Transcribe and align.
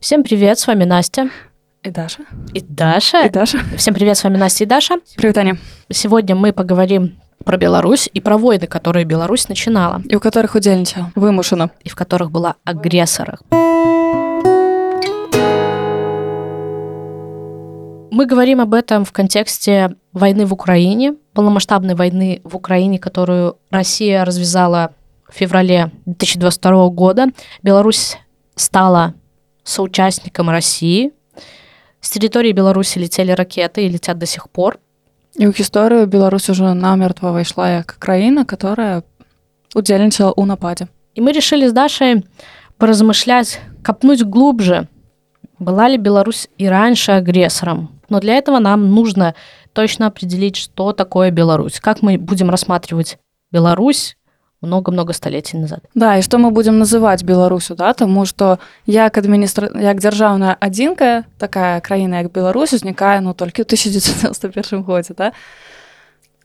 Всем 0.00 0.22
привет, 0.22 0.58
с 0.58 0.66
вами 0.66 0.84
Настя. 0.84 1.28
И 1.82 1.90
Даша. 1.90 2.24
И 2.54 2.62
Даша. 2.62 3.26
И 3.26 3.28
Даша. 3.28 3.58
Всем 3.76 3.92
привет, 3.92 4.16
с 4.16 4.24
вами 4.24 4.38
Настя 4.38 4.64
и 4.64 4.66
Даша. 4.66 4.94
Привет, 5.14 5.36
Аня. 5.36 5.58
Сегодня 5.92 6.34
мы 6.34 6.54
поговорим 6.54 7.20
про 7.44 7.58
Беларусь 7.58 8.08
и 8.10 8.18
про 8.22 8.38
войны, 8.38 8.66
которые 8.66 9.04
Беларусь 9.04 9.50
начинала. 9.50 10.00
И 10.08 10.16
у 10.16 10.20
которых 10.20 10.54
удельничала. 10.54 11.12
Вымушенно. 11.16 11.70
И 11.84 11.90
в 11.90 11.96
которых 11.96 12.30
была 12.30 12.54
агрессором. 12.64 13.40
Мы 18.10 18.24
говорим 18.24 18.62
об 18.62 18.72
этом 18.72 19.04
в 19.04 19.12
контексте 19.12 19.96
войны 20.14 20.46
в 20.46 20.54
Украине, 20.54 21.16
полномасштабной 21.34 21.94
войны 21.94 22.40
в 22.44 22.56
Украине, 22.56 22.98
которую 22.98 23.58
Россия 23.70 24.24
развязала 24.24 24.94
в 25.28 25.34
феврале 25.34 25.90
2022 26.06 26.88
года. 26.88 27.26
Беларусь 27.62 28.16
стала 28.56 29.12
соучастником 29.69 30.49
России. 30.49 31.11
С 31.99 32.09
территории 32.09 32.51
Беларуси 32.51 32.99
летели 32.99 33.31
ракеты 33.31 33.85
и 33.85 33.89
летят 33.89 34.17
до 34.17 34.25
сих 34.25 34.49
пор. 34.49 34.79
И 35.35 35.47
у 35.47 35.51
гісторыю 35.51 36.07
Беларусь 36.07 36.49
уже 36.49 36.73
намертво 36.73 37.31
вайшла 37.31 37.69
як 37.69 37.95
краіна, 37.99 38.45
которая 38.45 39.03
удзельнічала 39.75 40.31
ў 40.31 40.45
нападзе. 40.45 40.87
И 41.15 41.21
мы 41.21 41.33
решили 41.33 41.67
с 41.67 41.73
Дашей 41.73 42.23
поразмышлять, 42.77 43.59
копнуть 43.83 44.23
глубже, 44.23 44.87
была 45.59 45.89
ли 45.89 45.97
Беларусь 45.97 46.47
и 46.57 46.67
раньше 46.67 47.11
агрессором. 47.11 47.89
Но 48.09 48.19
для 48.19 48.35
этого 48.35 48.59
нам 48.59 48.93
нужно 48.93 49.35
точно 49.73 50.07
определить, 50.07 50.55
что 50.55 50.93
такое 50.93 51.31
Беларусь, 51.31 51.79
как 51.79 52.01
мы 52.01 52.17
будем 52.17 52.49
рассматривать 52.49 53.17
Беларусь 53.51 54.15
много-много 54.62 55.12
столетий 55.12 55.58
назад. 55.58 55.80
Да, 55.94 56.16
і 56.16 56.22
што 56.22 56.38
мы 56.38 56.50
будзем 56.50 56.78
называць 56.78 57.24
Беларусю, 57.24 57.74
да? 57.74 57.92
Таму 57.92 58.26
што 58.26 58.58
як 58.86 59.16
адміністра... 59.16 59.70
як 59.74 60.00
дзяржаўная 60.00 60.56
адзінка, 60.60 61.24
такая 61.38 61.80
краіна, 61.80 62.20
як 62.20 62.32
Беларусь 62.32 62.72
узнікае 62.72 63.20
ну 63.20 63.32
толькі 63.32 63.62
ў 63.62 63.66
1991 63.66 64.82
годзе, 64.82 65.14
да? 65.16 65.32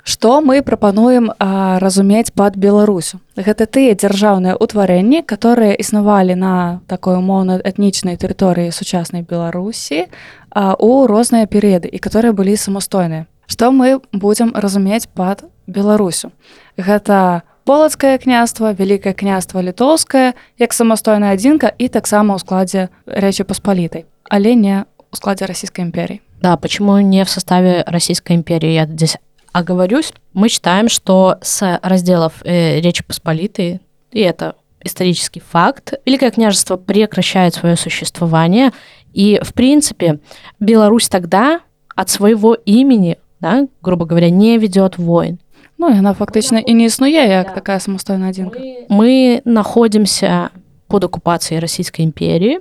Што 0.06 0.39
мы 0.39 0.62
прапануем 0.62 1.34
а, 1.39 1.80
разумець 1.80 2.30
пад 2.30 2.56
Беларусю. 2.56 3.20
Гэта 3.36 3.66
тыя 3.66 3.98
дзяржаўныя 3.98 4.54
ўтварэнні, 4.54 5.26
которые 5.26 5.73
існавалі 5.73 6.38
на 6.38 6.80
такой 6.86 7.17
умоўна 7.17 7.58
этнічнай 7.58 8.14
тэрыторыі 8.14 8.70
сучаснай 8.70 9.26
Беларусі 9.26 10.06
а, 10.54 10.78
у 10.78 11.08
розныя 11.09 11.50
перыяды 11.50 11.89
і 11.89 11.98
которые 11.98 12.38
былі 12.38 12.56
самастойныя. 12.56 13.26
Што 13.50 13.73
мы 13.73 14.00
будзем 14.14 14.54
разумець 14.54 15.09
пад 15.09 15.50
Беларусю. 15.66 16.32
Гэта 16.78 17.42
полацкае 17.64 18.19
княства 18.19 18.73
вялікае 18.73 19.14
княства 19.14 19.62
літоўскае 19.62 20.34
як 20.59 20.73
самастойная 20.73 21.34
адзінка 21.36 21.73
і 21.78 21.89
таксама 21.89 22.34
ў 22.34 22.41
складзе 22.41 22.89
рэчы 23.06 23.45
паспалітай 23.45 24.06
але 24.28 24.55
не 24.55 24.84
у 25.11 25.17
складзе 25.17 25.47
расійскай 25.47 25.84
імперии 25.84 26.20
да 26.42 26.56
почему 26.56 26.98
не 27.00 27.25
в 27.25 27.31
составе 27.31 27.84
российской 27.86 28.34
империи 28.34 28.73
я 28.73 28.86
здесь 28.86 29.19
оговорюсь 29.53 30.12
мы 30.34 30.48
считаем 30.48 30.89
что 30.89 31.39
с 31.42 31.81
разделов 31.83 32.42
э, 32.45 32.81
речи 32.81 33.05
посполитой 33.05 33.81
и 34.12 34.20
это 34.20 34.56
исторический 34.83 35.41
факт 35.41 35.95
великое 36.06 36.31
княжество 36.31 36.77
прекращает 36.77 37.55
свое 37.55 37.77
существование 37.77 38.73
и 39.12 39.41
в 39.42 39.53
принципе 39.55 40.20
беларусь 40.59 41.09
тогда 41.09 41.61
от 41.95 42.11
своего 42.11 42.55
имени 42.55 43.19
да, 43.41 43.67
грубо 43.83 44.05
говоря 44.05 44.31
не 44.31 44.59
ведет 44.59 44.98
войн 44.98 45.39
Ну 45.78 45.90
яна 45.92 46.14
фактычна 46.14 46.59
і 46.59 46.73
не 46.73 46.86
існуе 46.86 47.28
як 47.28 47.54
такая 47.54 47.80
самастойная 47.80 48.30
адзінка. 48.30 48.59
Мы 48.90 49.42
находимся 49.45 50.50
под 50.88 51.04
оккупацией 51.04 51.59
Российской 51.59 52.02
империи 52.02 52.59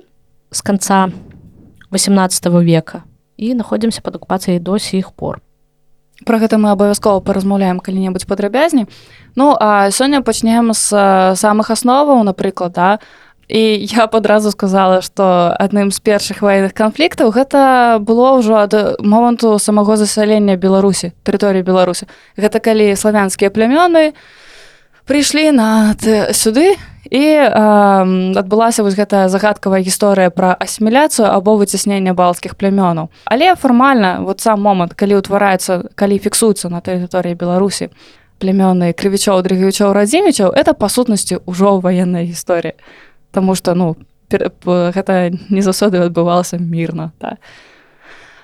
с 0.51 0.61
конца 0.61 1.09
18 1.91 2.45
века 2.63 3.03
и 3.37 3.53
находимся 3.53 4.01
под 4.01 4.15
оккупацией 4.15 4.59
до 4.59 4.77
сих 4.77 5.13
пор. 5.13 5.41
Пра 6.23 6.39
гэта 6.39 6.57
мы 6.57 6.71
абавязкова 6.71 7.19
паразмаўляем 7.19 7.79
калі-небудзь 7.79 8.25
падрабязней. 8.25 8.87
Ну 9.35 9.55
а 9.59 9.91
сёння 9.91 10.21
пачнем 10.21 10.71
з 10.73 11.35
самых 11.35 11.71
асноваў, 11.71 12.23
напрыклад, 12.23 12.71
да, 12.71 12.99
і 13.47 13.85
я 13.85 14.07
падразу 14.07 14.51
сказала 14.51 15.01
што 15.01 15.53
адным 15.59 15.91
з 15.91 15.99
першых 15.99 16.41
ваенных 16.41 16.73
канфліктаў 16.73 17.29
гэта 17.29 17.97
было 18.01 18.39
ўжо 18.41 18.57
ад 18.65 18.73
моманту 18.99 19.59
самого 19.59 19.97
засялення 19.97 20.57
беларусі 20.57 21.13
тэрыторыі 21.23 21.61
беларусі 21.61 22.09
гэта 22.37 22.59
калі 22.59 22.95
славянскія 22.95 23.53
плямёны 23.53 24.13
прыйшлі 25.05 25.51
на 25.51 25.93
сюды 26.33 26.73
і 27.05 27.21
э, 27.21 27.49
адбылася 28.33 28.81
вось 28.81 28.97
гэтая 28.97 29.29
загадкавая 29.29 29.85
гісторыя 29.85 30.33
пра 30.33 30.57
асіміляцыю 30.57 31.29
або 31.29 31.53
выцяснення 31.55 32.17
балцкіх 32.17 32.57
плямёнаў 32.57 33.13
але 33.25 33.53
фармальна 33.55 34.25
вот 34.25 34.41
сам 34.41 34.61
момант 34.61 34.97
калі 34.97 35.21
ўтвараецца 35.21 35.93
калі 35.93 36.17
фіксуецца 36.17 36.73
на 36.73 36.81
тэрыторыі 36.81 37.37
беларусі 37.37 37.93
плямёны 38.41 38.91
крывічоў 38.97 39.45
дрыгавічоў 39.45 39.93
радзімічаў 39.93 40.49
это 40.51 40.73
па 40.73 40.89
сутнасці 40.89 41.45
ўжо 41.45 41.77
ваенная 41.79 42.25
гісторыя 42.25 42.73
Таму 43.34 43.54
што 43.54 43.74
ну 43.74 43.96
гэта 44.30 45.30
не 45.50 45.62
заўсёды 45.62 45.98
адбывалася 45.98 46.58
мірна. 46.58 47.12
Да. 47.20 47.36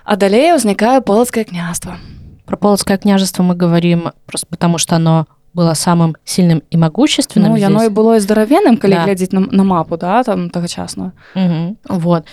А 0.04 0.16
далей 0.16 0.54
узнікае 0.54 1.00
полацкае 1.00 1.44
княства. 1.44 1.98
Про 2.44 2.56
полацкое 2.56 2.98
княжество 2.98 3.42
мы 3.42 3.54
говорим 3.54 4.12
просто 4.26 4.46
потому, 4.46 4.78
что 4.78 4.96
оно 4.96 5.26
было 5.54 5.74
самым 5.74 6.16
сильным 6.24 6.62
и 6.70 6.76
могущественным. 6.76 7.52
Ну, 7.52 7.56
яно 7.56 7.84
і 7.84 7.88
было 7.88 8.16
і 8.16 8.20
здаравенным, 8.20 8.76
калі 8.76 8.94
да. 8.94 9.04
глядзець 9.04 9.32
на, 9.32 9.40
на 9.40 9.64
мапу 9.64 9.96
да, 9.96 10.22
там 10.22 10.50
тагачасную. 10.50 11.12
Угу. 11.34 11.76
Вот. 11.88 12.26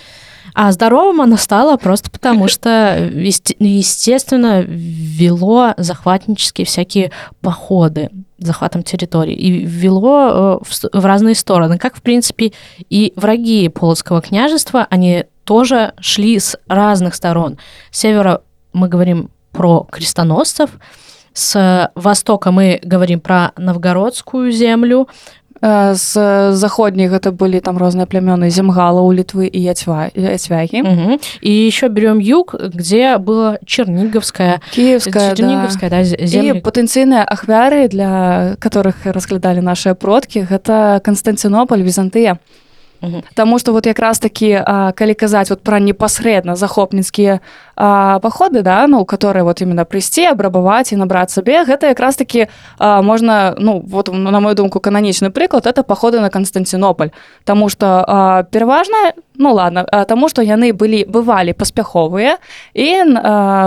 а 0.53 0.71
здоровым 0.71 1.21
оно 1.21 1.37
стало 1.37 1.77
просто 1.77 2.09
потому, 2.09 2.47
что, 2.49 3.09
естественно, 3.09 4.61
вело 4.61 5.73
захватнические 5.77 6.65
всякие 6.65 7.11
походы 7.41 8.09
захватом 8.37 8.83
территории 8.83 9.33
и 9.33 9.65
вело 9.65 10.61
э, 10.61 10.89
в 10.93 11.05
разные 11.05 11.35
стороны. 11.35 11.77
Как, 11.77 11.95
в 11.95 12.01
принципе, 12.01 12.53
и 12.89 13.11
враги 13.15 13.67
Полоцкого 13.69 14.21
княжества, 14.21 14.87
они 14.89 15.25
тоже 15.43 15.93
шли 15.99 16.39
с 16.39 16.57
разных 16.67 17.15
сторон. 17.15 17.57
С 17.91 17.99
севера 17.99 18.41
мы 18.71 18.87
говорим 18.87 19.29
про 19.51 19.85
крестоносцев, 19.91 20.69
с 21.33 21.91
востока 21.95 22.51
мы 22.51 22.79
говорим 22.83 23.19
про 23.19 23.51
новгородскую 23.57 24.51
землю, 24.51 25.07
з 25.61 26.53
заходняй 26.53 27.07
гэта 27.07 27.31
былі 27.31 27.59
там 27.59 27.77
розныя 27.77 28.07
плямёны 28.07 28.49
земгала 28.49 29.01
у 29.01 29.11
літвы 29.11 29.47
і 29.47 29.59
яцвягі 29.59 30.83
і 31.41 31.51
еще 31.51 31.89
берем 31.89 32.19
юг 32.19 32.55
где 32.55 33.17
было 33.17 33.59
черниговская 33.65 34.61
киевская 34.71 35.35
черниговская 35.35 35.89
да. 35.89 36.03
да, 36.03 36.61
патэнцыйныя 36.61 37.23
ахвяры 37.23 37.87
для 37.87 38.55
которых 38.59 39.03
разглядалі 39.03 39.61
наши 39.61 39.95
продкі 39.95 40.47
гэта 40.49 41.01
константинополь 41.03 41.83
візантыя. 41.83 42.39
Таму 43.33 43.59
што 43.59 43.71
вот 43.71 43.85
якраз 43.87 44.19
такі 44.19 44.59
калі 44.95 45.13
казаць 45.15 45.49
вот 45.49 45.63
пра 45.63 45.79
непасрэдна 45.79 46.55
захопніцкія 46.55 47.39
паходы 47.79 48.61
да 48.61 48.87
ну 48.87 49.05
которые 49.05 49.43
вот 49.43 49.61
именно 49.61 49.85
прыйсці 49.85 50.27
абрабаваць 50.31 50.91
і 50.91 50.99
набраць 50.99 51.31
сабе 51.31 51.63
гэта 51.63 51.87
якраз 51.87 52.15
такі 52.15 52.47
можна 52.79 53.55
ну 53.57 53.79
вот 53.87 54.11
на 54.11 54.39
мою 54.39 54.55
думку 54.55 54.79
кананічны 54.79 55.29
прыклад 55.31 55.65
это 55.65 55.83
паходы 55.83 56.19
на 56.19 56.29
Константинополь. 56.29 57.09
Таму 57.45 57.69
что 57.69 58.45
пераважна 58.51 59.13
ну 59.39 59.53
ладно 59.53 59.85
таму 60.07 60.27
што 60.29 60.41
яны 60.41 60.73
былі 60.73 61.05
бывалі 61.07 61.55
паспяховыя 61.55 62.37
і 62.75 62.87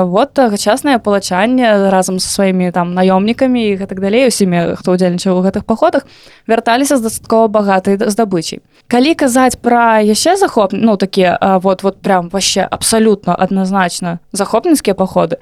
вот 0.04 0.32
тагачаснае 0.36 0.98
палачанне 0.98 1.90
разам 1.90 2.18
са 2.20 2.28
сваімі 2.28 2.70
там 2.70 2.92
наёмнікамі 2.94 3.64
і 3.72 3.76
гэтак 3.80 4.00
далей 4.00 4.28
усімі 4.28 4.76
хто 4.76 4.92
удзельнічаў 4.92 5.40
у 5.40 5.42
гэтых 5.42 5.64
паходах 5.64 6.04
вярталіся 6.46 7.00
з 7.00 7.08
дастаткова 7.08 7.48
багатай 7.48 7.96
здабычай 7.96 8.60
калі 8.92 9.14
казаць 9.14 9.56
пра 9.56 10.04
яшчэ 10.04 10.36
захоп 10.36 10.76
ну 10.76 10.96
такія 11.00 11.38
вот 11.64 11.82
вот 11.82 12.02
прям 12.04 12.28
вообще 12.28 12.68
абсалютна 12.68 13.34
адназначна 13.34 14.01
захопніцкія 14.32 14.94
паходы. 14.94 15.38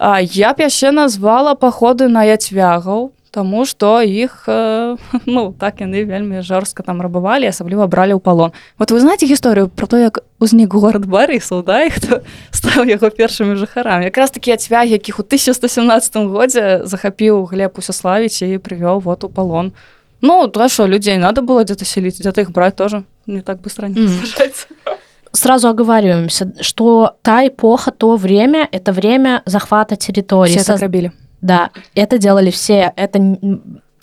Я 0.00 0.52
б 0.54 0.66
яшчэ 0.66 0.90
назвала 0.90 1.54
паходы 1.54 2.08
на 2.08 2.24
яцвягаў 2.24 3.12
Таму 3.32 3.64
што 3.64 4.02
іх 4.04 4.44
э, 4.46 4.96
ну 5.26 5.56
так 5.56 5.80
яны 5.80 6.04
вельмі 6.04 6.44
жорстка 6.44 6.84
там 6.84 7.00
рабавалі 7.00 7.48
асабліва 7.48 7.88
бралі 7.88 8.12
ў 8.12 8.20
палон. 8.20 8.52
Вот 8.76 8.92
вы 8.92 9.00
знаете 9.00 9.24
гісторыю 9.24 9.72
про 9.72 9.88
то 9.88 9.96
як 9.96 10.20
узнік 10.36 10.68
город 10.76 11.08
барысаў 11.08 11.64
да 11.64 11.88
хто 11.88 12.20
стаў 12.52 12.84
яго 12.84 13.08
першымі 13.08 13.56
жыхарам 13.56 14.04
якраз 14.04 14.36
такі 14.36 14.52
ацвяг 14.52 14.84
якіх 14.84 15.16
у 15.16 15.24
1117 15.24 16.28
годзе 16.28 16.84
захапіў 16.84 17.48
глеб 17.48 17.80
усяславіць 17.80 18.44
і 18.44 18.60
прывёў 18.60 19.00
вот 19.00 19.24
у 19.24 19.32
палон. 19.32 19.72
Ну 20.20 20.46
то 20.48 20.68
що 20.68 20.84
людзей 20.84 21.16
надо 21.16 21.40
было 21.40 21.64
где-то 21.64 21.88
селіць? 21.88 22.20
Где-то 22.20 22.44
іх 22.44 22.52
браць 22.52 22.76
тоже 22.76 23.08
не 23.26 23.40
так 23.40 23.64
быстро 23.64 23.88
не 23.88 24.12
mm. 24.12 24.66
сразу 25.31 25.67
оговариваемся, 25.67 26.53
что 26.61 27.15
та 27.21 27.47
эпоха, 27.47 27.91
то 27.91 28.15
время, 28.15 28.67
это 28.71 28.91
время 28.91 29.41
захвата 29.45 29.95
территории. 29.95 30.51
Все 30.51 30.63
Со... 30.63 30.73
это 30.73 31.11
Да, 31.41 31.69
это 31.95 32.17
делали 32.17 32.49
все. 32.49 32.93
Это, 32.95 33.39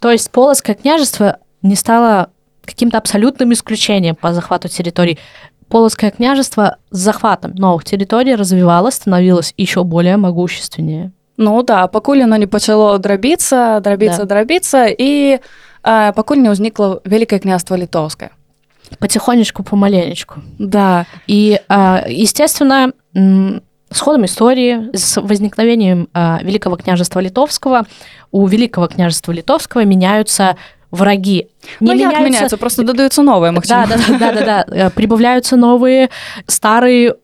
то 0.00 0.10
есть 0.10 0.30
Полоцкое 0.30 0.76
княжество 0.76 1.38
не 1.62 1.76
стало 1.76 2.30
каким-то 2.64 2.98
абсолютным 2.98 3.52
исключением 3.52 4.14
по 4.14 4.32
захвату 4.32 4.68
территорий. 4.68 5.18
Полоцкое 5.68 6.10
княжество 6.10 6.76
с 6.90 6.98
захватом 6.98 7.52
новых 7.54 7.84
территорий 7.84 8.34
развивалось, 8.34 8.94
становилось 8.94 9.54
еще 9.56 9.82
более 9.82 10.16
могущественнее. 10.16 11.12
Ну 11.36 11.62
да, 11.62 11.88
пакуль 11.88 12.22
оно 12.22 12.36
не 12.36 12.46
пачало 12.46 12.96
драбіцца, 12.98 13.80
драбіцца, 13.80 14.22
да. 14.22 14.24
драбіцца 14.24 14.86
і 14.86 15.40
э, 15.82 16.12
пакуль 16.14 16.38
не 16.38 16.50
ўзнікла 16.50 17.02
вялікае 17.04 17.40
княства 17.40 17.74
літоўскае. 17.74 18.30
Потихонечку, 18.97 19.63
помаленечку. 19.63 20.41
Да. 20.57 21.05
И, 21.27 21.59
э, 21.69 22.03
естественно, 22.07 22.91
с 23.13 23.99
ходом 23.99 24.25
истории, 24.25 24.95
с 24.95 25.19
возникновением 25.21 26.09
э, 26.13 26.39
Великого 26.43 26.75
княжества 26.75 27.19
Литовского, 27.19 27.85
у 28.31 28.45
Великого 28.47 28.87
княжества 28.87 29.31
Литовского 29.31 29.83
меняются 29.83 30.57
враги. 30.91 31.47
Не 31.79 31.91
ну, 31.91 31.95
меняются... 31.95 32.21
меняются, 32.21 32.57
просто 32.57 32.83
додаются 32.83 33.21
новые, 33.21 33.51
максимум. 33.51 33.85
Да, 33.89 33.97
да, 33.97 34.03
да, 34.07 34.31
да, 34.31 34.45
да, 34.45 34.65
да. 34.67 34.89
Прибавляются 34.89 35.55
новые, 35.55 36.09
старые, 36.47 37.15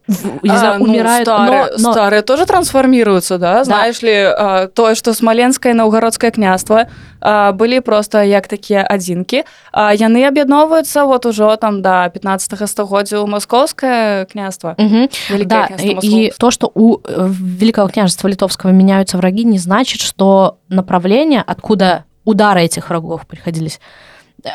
не 0.44 0.50
а, 0.50 0.58
знаю, 0.58 0.80
ну, 0.80 0.86
умирают. 0.86 1.28
Старые, 1.28 1.66
но, 1.78 1.88
но... 1.88 1.92
старые 1.92 2.22
тоже 2.22 2.46
трансформируются, 2.46 3.38
да? 3.38 3.64
Знаешь 3.64 4.00
да. 4.00 4.08
ли, 4.08 4.14
а, 4.14 4.68
то, 4.68 4.94
что 4.94 5.14
Смоленское 5.14 5.74
и 5.74 5.76
Новгородское 5.76 6.32
княство 6.32 6.88
а, 7.22 7.54
были 7.54 7.80
просто 7.80 8.24
як 8.24 8.48
такие 8.48 8.84
одинки, 8.84 9.46
а 9.72 9.94
яны 9.96 10.26
объединовываются 10.26 11.06
вот 11.06 11.26
уже 11.26 11.58
там 11.58 11.82
до 11.82 12.12
15 12.14 12.70
стагоддзя 12.70 13.22
у 13.22 13.28
Московское 13.28 14.26
княство. 14.26 14.76
Угу. 14.78 15.10
Да, 15.46 15.68
княство 15.68 16.00
и, 16.02 16.28
и 16.28 16.34
то, 16.38 16.52
что 16.52 16.72
у 16.76 17.00
э, 17.04 17.28
Великого 17.30 17.88
княжества 17.88 18.28
Литовского 18.28 18.70
меняются 18.72 19.18
враги, 19.18 19.44
не 19.44 19.58
значит, 19.58 20.02
что 20.02 20.60
направление, 20.70 21.44
откуда 21.46 22.06
удары 22.25 22.63
этих 22.63 22.89
врагов 22.89 23.27
приходились, 23.27 23.81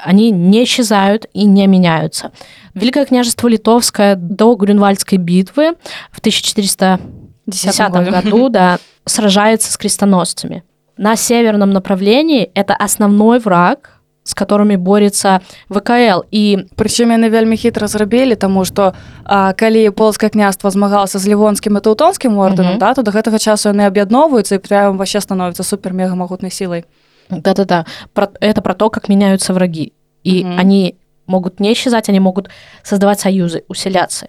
они 0.04 0.32
не 0.32 0.64
исчезают 0.64 1.28
и 1.34 1.46
не 1.46 1.68
меняются. 1.68 2.32
Великое 2.74 3.06
княжество 3.06 3.48
Литовское 3.48 4.16
до 4.16 4.56
Грюнвальдской 4.56 5.18
битвы 5.18 5.76
в 6.12 6.20
1410 6.20 7.92
году 7.92 8.50
да, 8.50 8.80
сражается 9.06 9.72
с 9.72 9.78
крестоносцами. 9.78 10.64
На 10.98 11.16
северном 11.16 11.72
направлении 11.72 12.50
это 12.54 12.74
основной 12.74 13.40
враг, 13.40 13.96
с 14.26 14.34
которыми 14.34 14.76
борется 14.76 15.42
ВКЛ 15.70 16.26
і 16.32 16.66
прычым 16.76 17.14
яны 17.14 17.30
вельмі 17.30 17.58
хітра 17.62 17.86
зрабілі 17.86 18.34
таму 18.36 18.66
што 18.66 18.98
а, 19.24 19.54
калі 19.54 19.94
полскае 19.94 20.34
княства 20.34 20.74
змагалася 20.74 21.22
з 21.22 21.30
лівонскім 21.30 21.78
і 21.78 21.82
тэўтонскім 21.86 22.34
ордэнам 22.34 22.74
mm 22.74 22.76
-hmm. 22.76 22.80
да 22.82 22.94
то 22.94 23.04
до 23.04 23.12
гэтага 23.12 23.38
часу 23.38 23.70
яны 23.70 23.86
аб'ядноўваюцца 23.86 24.56
і 24.56 24.58
прям 24.58 24.98
вообще 24.98 25.22
становіцца 25.22 25.64
супер 25.64 25.94
мега 25.94 26.16
магутнай 26.16 26.52
сілай 26.52 26.84
да-да-да. 27.31 27.87
Про, 28.13 28.31
это 28.41 28.63
про 28.63 28.75
то, 28.75 28.91
как 28.91 29.09
меняются 29.09 29.53
враги. 29.55 29.93
И 30.23 30.43
mm-hmm. 30.43 30.57
они 30.57 30.99
могут 31.27 31.61
не 31.61 31.73
исчезать, 31.73 32.09
они 32.09 32.21
могут 32.21 32.51
создавать 32.83 33.21
союзы, 33.21 33.65
усиляться. 33.69 34.29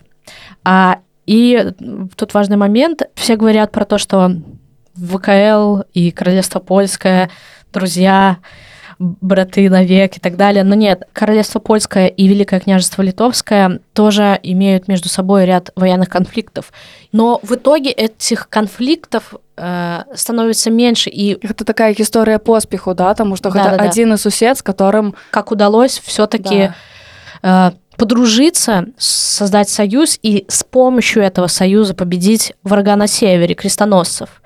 А, 0.64 1.00
и 1.26 1.72
тут 2.16 2.34
важный 2.34 2.58
момент. 2.58 3.04
Все 3.16 3.36
говорят 3.36 3.72
про 3.72 3.86
то, 3.86 3.98
что 3.98 4.32
ВКЛ 4.96 5.82
и 5.94 6.12
Королевство 6.12 6.60
Польское, 6.60 7.30
друзья, 7.74 8.38
браты 9.00 9.70
навек 9.70 10.18
и 10.18 10.20
так 10.20 10.38
далее. 10.38 10.64
Но 10.64 10.76
нет, 10.76 11.08
Королевство 11.14 11.60
Польское 11.60 12.08
и 12.08 12.28
Великое 12.28 12.60
княжество 12.60 13.02
Литовское 13.02 13.80
тоже 13.94 14.40
имеют 14.44 14.88
между 14.88 15.10
собой 15.10 15.46
ряд 15.46 15.72
военных 15.76 16.10
конфликтов. 16.10 16.72
Но 17.12 17.40
в 17.44 17.56
итоге 17.56 17.92
этих 17.92 18.48
конфликтов 18.50 19.34
э, 19.62 20.04
становится 20.16 20.72
меньше. 20.72 21.10
И... 21.10 21.38
Это 21.42 21.64
такая 21.64 21.94
история 21.98 22.40
поспеху, 22.40 22.94
да? 22.94 23.10
Потому 23.10 23.36
что 23.36 23.52
да, 23.52 23.78
да, 23.78 23.84
один 23.84 24.10
да. 24.10 24.16
из 24.16 24.22
сусед, 24.22 24.58
с 24.58 24.64
которым... 24.64 25.16
Как 25.30 25.52
удалось 25.52 26.02
все 26.04 26.26
таки 26.26 26.72
да. 27.42 27.72
э, 27.74 27.98
подружиться, 27.98 28.86
создать 28.98 29.70
союз 29.70 30.18
и 30.22 30.46
с 30.48 30.64
помощью 30.64 31.24
этого 31.24 31.48
союза 31.48 31.94
победить 31.94 32.54
врага 32.64 32.96
на 32.96 33.08
севере, 33.08 33.54
крестоносцев. 33.54 34.42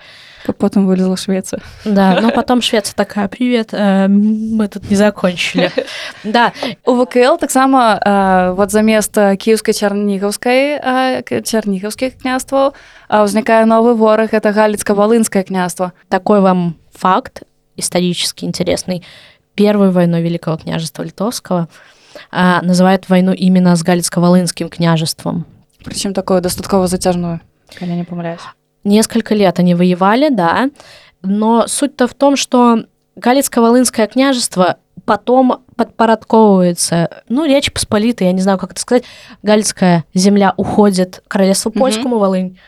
Потом 0.59 0.87
вылезла 0.87 1.17
Швеция. 1.17 1.61
Да, 1.85 2.19
но 2.21 2.31
потом 2.31 2.62
Швеция 2.62 2.94
такая, 2.94 3.29
привет, 3.29 3.71
э, 3.73 4.09
мы 4.09 4.69
тут 4.69 4.91
не 4.91 4.97
закончили. 4.97 5.71
Да. 6.25 6.53
У 6.85 7.05
ВКЛ 7.05 7.37
таксама 7.38 8.00
э, 8.05 8.53
вот 8.55 8.71
замест 8.71 9.15
кіўскай 9.15 9.75
чарнігаўскай 9.75 10.81
э, 10.81 11.43
чарнігаўскіх 11.43 12.19
княстваў 12.21 12.75
ўзнікае 13.11 13.65
новы 13.67 13.94
вораг 13.94 14.32
это 14.32 14.53
галіцка-валынскае 14.53 15.44
княство. 15.44 15.93
Такой 16.09 16.41
вам 16.41 16.77
факт 16.93 17.43
исторически 17.77 18.44
интересный. 18.44 19.05
Первую 19.55 19.93
войну 19.93 20.21
Великого 20.21 20.56
княжества 20.56 21.03
Литовского 21.03 21.69
называют 22.31 23.09
войну 23.09 23.32
именно 23.32 23.77
с 23.77 23.85
Галицко-Волынским 23.85 24.69
княжеством. 24.69 25.47
Причем 25.85 26.12
такое 26.12 26.41
достатково 26.41 26.87
затяжную, 26.87 27.41
когда 27.75 27.94
не 27.94 28.05
помыляюсь. 28.05 28.41
Несколько 28.86 29.36
лет 29.36 29.60
они 29.60 29.76
воевали, 29.76 30.30
да, 30.30 30.70
но 31.22 31.68
суть-то 31.68 32.08
в 32.08 32.14
том, 32.14 32.38
что 32.38 32.86
Галицко-Волынское 33.18 34.08
княжество 34.08 34.78
потом 35.06 35.64
подпорядковывается. 35.76 37.10
Ну, 37.28 37.46
Речь 37.46 37.72
Посполитая, 37.72 38.30
я 38.30 38.34
не 38.34 38.42
знаю, 38.42 38.58
как 38.58 38.72
это 38.72 38.82
сказать. 38.82 39.04
Галицкая 39.44 40.06
земля 40.14 40.54
уходит 40.56 41.24
королевству 41.28 41.72
польскому, 41.72 42.16
mm-hmm. 42.16 42.20
Волынь, 42.20 42.60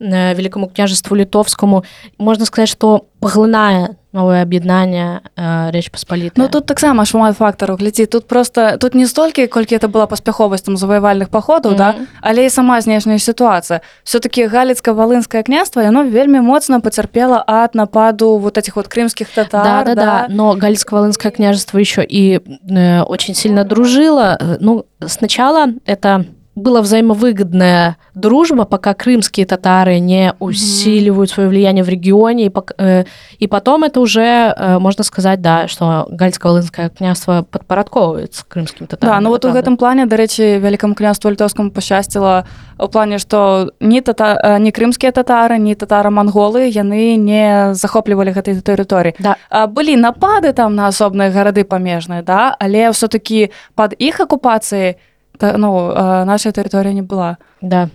э, 0.00 0.34
Великому 0.34 0.68
княжеству 0.68 1.14
Литовскому. 1.14 1.84
Можно 2.18 2.44
сказать, 2.44 2.68
что 2.68 3.06
поглыная 3.20 3.96
новое 4.16 4.42
аб'яднанне 4.42 5.20
э, 5.36 5.70
рэч 5.70 5.92
паспаліта 5.92 6.40
Ну 6.40 6.48
тут 6.48 6.66
таксама 6.66 7.04
шмат 7.04 7.36
фактараў 7.36 7.76
глядзі 7.76 8.06
тут 8.08 8.26
просто 8.26 8.80
тут 8.80 8.96
не 8.96 9.06
столькі 9.06 9.46
колькі 9.46 9.76
это 9.76 9.88
была 9.92 10.08
паспяховасць 10.08 10.64
там 10.64 10.76
заваявальных 10.76 11.28
паходаў 11.28 11.72
mm 11.72 11.74
-hmm. 11.74 11.78
да 11.78 11.94
але 12.20 12.44
і 12.44 12.50
сама 12.50 12.80
знешняя 12.80 13.18
сітуацыя 13.18 13.80
все-таки 14.04 14.48
галіцка-валынскае 14.48 15.42
княства 15.42 15.82
яно 15.82 16.04
вельмі 16.04 16.40
моцна 16.40 16.80
пацярпела 16.80 17.44
ад 17.46 17.74
нападу 17.74 18.38
вот 18.38 18.58
этих 18.58 18.76
вот 18.76 18.88
крымскіх 18.88 19.28
татар 19.34 19.84
да, 19.84 19.84
да, 19.84 19.94
да. 19.94 20.04
да. 20.04 20.34
но 20.34 20.54
галіцка-валынское 20.54 21.30
княжество 21.30 21.78
еще 21.78 22.02
и 22.02 22.40
э, 22.70 23.02
очень 23.02 23.34
сильно 23.34 23.64
дружило 23.64 24.38
ну 24.60 24.84
сначала 25.06 25.68
это 25.86 26.24
была 26.56 26.80
взаимовыгодная 26.80 27.98
дружба, 28.14 28.64
пока 28.64 28.94
крымские 28.94 29.44
татары 29.44 29.98
не 29.98 30.32
усиливают 30.38 31.30
свое 31.30 31.50
влияние 31.50 31.84
в 31.84 31.88
регионе, 31.88 32.46
и, 32.46 32.52
э, 32.78 33.04
и 33.38 33.46
потом 33.46 33.84
это 33.84 34.00
уже, 34.00 34.54
э, 34.56 34.78
можно 34.78 35.04
сказать, 35.04 35.42
да, 35.42 35.68
что 35.68 36.08
Гальско-Волынское 36.10 36.88
княство 36.88 37.46
подпорядковывается 37.48 38.44
крымским 38.48 38.86
татарам. 38.86 39.16
Да, 39.16 39.20
ну 39.20 39.28
вот 39.28 39.44
в 39.44 39.54
этом 39.54 39.76
плане, 39.76 40.06
до 40.06 40.16
речи, 40.16 40.58
Великому 40.58 40.94
княству 40.94 41.30
Литовскому 41.30 41.70
пощастило 41.70 42.46
в 42.78 42.88
плане, 42.88 43.18
что 43.18 43.72
ни, 43.78 44.00
тата... 44.00 44.40
Э, 44.42 44.58
ни 44.58 44.70
крымские 44.70 45.12
татары, 45.12 45.58
ни 45.58 45.74
татары-монголы, 45.74 46.70
яны 46.70 47.16
не 47.16 47.74
захоплівалі 47.74 48.32
гэтай 48.32 48.56
тэрыторыі. 48.56 49.14
Да. 49.18 49.36
Былі 49.68 49.96
напады 49.96 50.54
там 50.54 50.74
на 50.74 50.88
асобныя 50.88 51.30
гарады 51.30 51.64
памежныя, 51.64 52.22
да, 52.22 52.56
але 52.58 52.88
ўсё-такі 52.88 53.52
пад 53.74 53.92
іх 53.98 54.20
акупацыяй 54.20 54.96
та, 55.38 55.56
ну, 55.56 55.92
наша 56.24 56.50
тэрыторыя 56.50 56.92
не 56.92 57.02
была. 57.02 57.36
Да. 57.60 57.88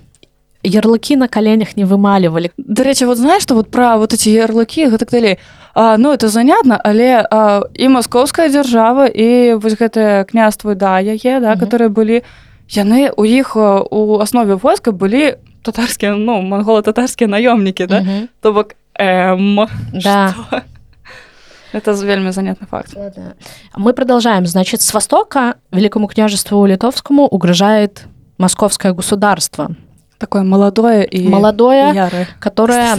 Ярлыкі 0.63 1.17
на 1.17 1.27
коленях 1.27 1.75
не 1.77 1.85
вымалівалі. 1.85 2.51
Дарэчы, 2.57 3.05
вот 3.05 3.17
знаешь, 3.17 3.43
что 3.43 3.55
вот 3.55 3.71
пра 3.71 3.97
вот 3.97 4.13
эти 4.13 4.29
ярлыкі 4.29 4.89
гэтак 4.89 5.09
далей. 5.09 5.39
А, 5.73 5.97
ну 5.97 6.11
это 6.11 6.27
занятна, 6.27 6.79
але 6.83 7.25
а, 7.31 7.63
і 7.73 7.87
маскоўская 7.87 8.49
дзяржава 8.49 9.07
і 9.07 9.55
вось 9.55 9.79
гэтае 9.79 10.25
княствы 10.27 10.75
да 10.75 10.99
яе 10.99 11.39
да, 11.39 11.55
которые 11.55 11.89
былі 11.89 12.23
яны 12.67 13.11
у 13.15 13.23
іх 13.23 13.55
у 13.55 14.19
аснове 14.19 14.55
войска 14.55 14.91
былі 14.91 15.39
татарскія 15.63 16.15
ну 16.15 16.41
монголо-татарскія 16.41 17.29
наёмнікі 17.29 17.87
да? 17.87 18.03
то 18.41 18.51
бок 18.51 18.75
эм, 18.99 19.67
да. 19.93 20.35
Это 21.71 21.91
вельми 21.91 22.31
занятный 22.31 22.67
факт. 22.67 22.91
Да, 22.93 23.09
да. 23.15 23.33
Мы 23.75 23.93
продолжаем. 23.93 24.45
Значит, 24.45 24.81
с 24.81 24.93
востока 24.93 25.55
Великому 25.71 26.07
княжеству 26.07 26.65
Литовскому 26.65 27.27
угрожает 27.27 28.03
московское 28.37 28.93
государство. 28.93 29.75
Такое 30.17 30.43
молодое 30.43 31.05
и 31.05 31.27
молодое, 31.27 31.93
ярое. 31.93 32.27
которое 32.39 32.97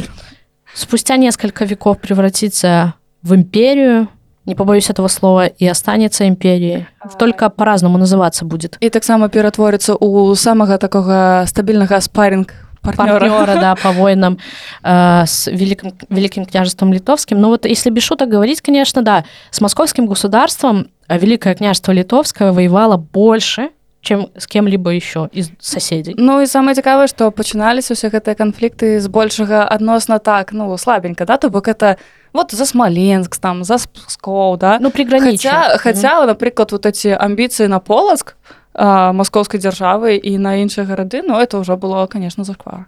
спустя 0.74 1.16
несколько 1.16 1.64
веков 1.64 1.98
превратится 1.98 2.94
в 3.22 3.34
империю, 3.34 4.08
не 4.44 4.54
побоюсь 4.54 4.90
этого 4.90 5.08
слова, 5.08 5.46
и 5.46 5.66
останется 5.66 6.26
империей. 6.26 6.88
Только 7.18 7.48
по-разному 7.48 7.98
называться 7.98 8.44
будет. 8.44 8.76
И 8.80 8.90
так 8.90 9.04
само 9.04 9.28
перетворится 9.28 9.94
у 9.94 10.34
самого 10.34 10.78
такого 10.78 11.44
стабильного 11.46 12.00
спарринг 12.00 12.54
партнера, 12.81 13.19
партнера 13.19 13.59
да, 13.59 13.75
по 13.75 13.91
войнам 13.91 14.37
э, 14.83 15.23
с 15.25 15.47
Великим, 15.47 15.93
Великим 16.09 16.45
княжеством 16.45 16.93
Литовским. 16.93 17.39
Но 17.39 17.49
вот 17.49 17.65
если 17.65 17.89
без 17.89 18.03
шуток 18.03 18.29
говорить, 18.29 18.61
конечно, 18.61 19.01
да, 19.01 19.25
с 19.51 19.61
московским 19.61 20.05
государством 20.07 20.87
э, 21.07 21.17
Великое 21.17 21.55
княжество 21.55 21.91
Литовское 21.91 22.51
воевало 22.51 22.97
больше, 22.97 23.69
чем 24.01 24.29
с 24.37 24.47
кем-либо 24.47 24.91
еще 24.91 25.29
из 25.33 25.49
соседей. 25.59 26.13
Ну 26.17 26.39
и 26.39 26.45
самое 26.45 26.75
цікавае, 26.75 27.07
што 27.11 27.27
пачыналіся 27.31 27.91
ўсе 27.91 28.07
гэтыя 28.07 28.39
канфлікты 28.39 29.01
збольшага 29.03 29.67
адносна 29.67 30.19
так 30.19 30.53
ну 30.53 30.71
слабенька 30.77 31.25
да 31.25 31.35
то 31.35 31.49
бок 31.49 31.67
это 31.67 31.97
вот 32.31 32.51
за 32.51 32.65
Смоленск 32.65 33.35
там 33.35 33.65
за 33.65 33.75
Пскоў 33.75 34.57
да 34.57 34.77
ну 34.79 34.91
приграничье 34.91 35.51
хотя, 35.51 35.77
хотя 35.77 36.13
mm 36.13 36.23
-hmm. 36.23 36.27
напрыклад 36.31 36.71
вот 36.71 36.85
эти 36.85 37.17
амбіцыі 37.19 37.67
на 37.67 37.79
полацк 37.79 38.37
московской 38.73 39.59
державы 39.59 40.17
и 40.17 40.37
на 40.37 40.61
іншыя 40.61 40.85
гарады 40.85 41.23
но 41.23 41.41
это 41.41 41.57
уже 41.57 41.75
было 41.75 42.05
конечно 42.07 42.43
захвар 42.43 42.87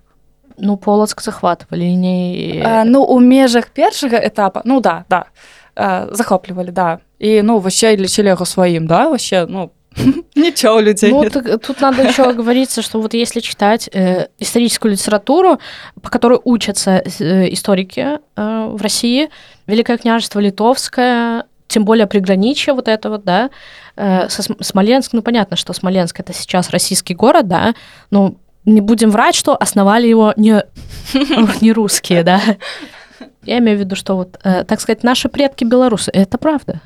ну 0.58 0.78
полацк 0.78 1.22
захватывали 1.22 1.86
не 1.86 2.62
а, 2.64 2.84
ну 2.84 3.04
у 3.04 3.20
межах 3.20 3.70
першага 3.70 4.18
этапа 4.18 4.62
ну 4.66 4.82
да 4.82 5.06
да 5.10 5.26
а, 5.76 6.08
захоплівалі 6.12 6.72
да 6.72 7.00
і 7.20 7.42
ну 7.42 7.60
вообще 7.60 7.98
лічылі 7.98 8.28
яго 8.28 8.46
сваім 8.46 8.88
да 8.88 9.10
вообще 9.10 9.46
ну 9.50 9.72
Ничего, 10.36 10.80
людей 10.80 11.12
ну, 11.12 11.30
так, 11.30 11.66
тут 11.66 11.82
надо 11.82 12.04
еще 12.04 12.32
говориться, 12.34 12.82
что 12.82 13.02
вот 13.02 13.14
если 13.14 13.40
читать 13.40 13.90
э, 13.92 14.28
историческую 14.38 14.92
литературу, 14.92 15.60
по 16.02 16.10
которой 16.10 16.40
учатся 16.44 17.04
э, 17.20 17.52
историки 17.52 18.20
э, 18.36 18.68
в 18.72 18.82
России, 18.82 19.30
Великое 19.68 19.98
княжество 19.98 20.40
Литовское, 20.40 21.46
тем 21.75 21.85
более 21.85 22.07
приграничье 22.07 22.73
вот 22.73 22.87
это 22.87 23.11
вот, 23.11 23.25
да, 23.25 23.51
э, 23.97 24.29
со 24.29 24.43
Смоленск, 24.61 25.13
ну 25.13 25.23
понятно, 25.23 25.57
что 25.57 25.73
Смоленск 25.73 26.21
это 26.21 26.33
сейчас 26.33 26.71
российский 26.71 27.15
город, 27.15 27.49
да, 27.49 27.75
но 28.13 28.37
не 28.65 28.81
будем 28.81 29.11
врать, 29.11 29.35
что 29.35 29.57
основали 29.57 30.07
его 30.07 30.33
не, 30.37 30.63
не 31.61 31.73
русские, 31.73 32.23
да. 32.23 32.41
Я 33.43 33.59
имею 33.59 33.77
в 33.77 33.81
виду, 33.81 33.97
что 33.97 34.15
вот, 34.15 34.39
э, 34.45 34.63
так 34.63 34.81
сказать, 34.81 35.03
наши 35.03 35.29
предки 35.29 35.65
белорусы, 35.65 36.13
это 36.13 36.39
правда. 36.39 36.81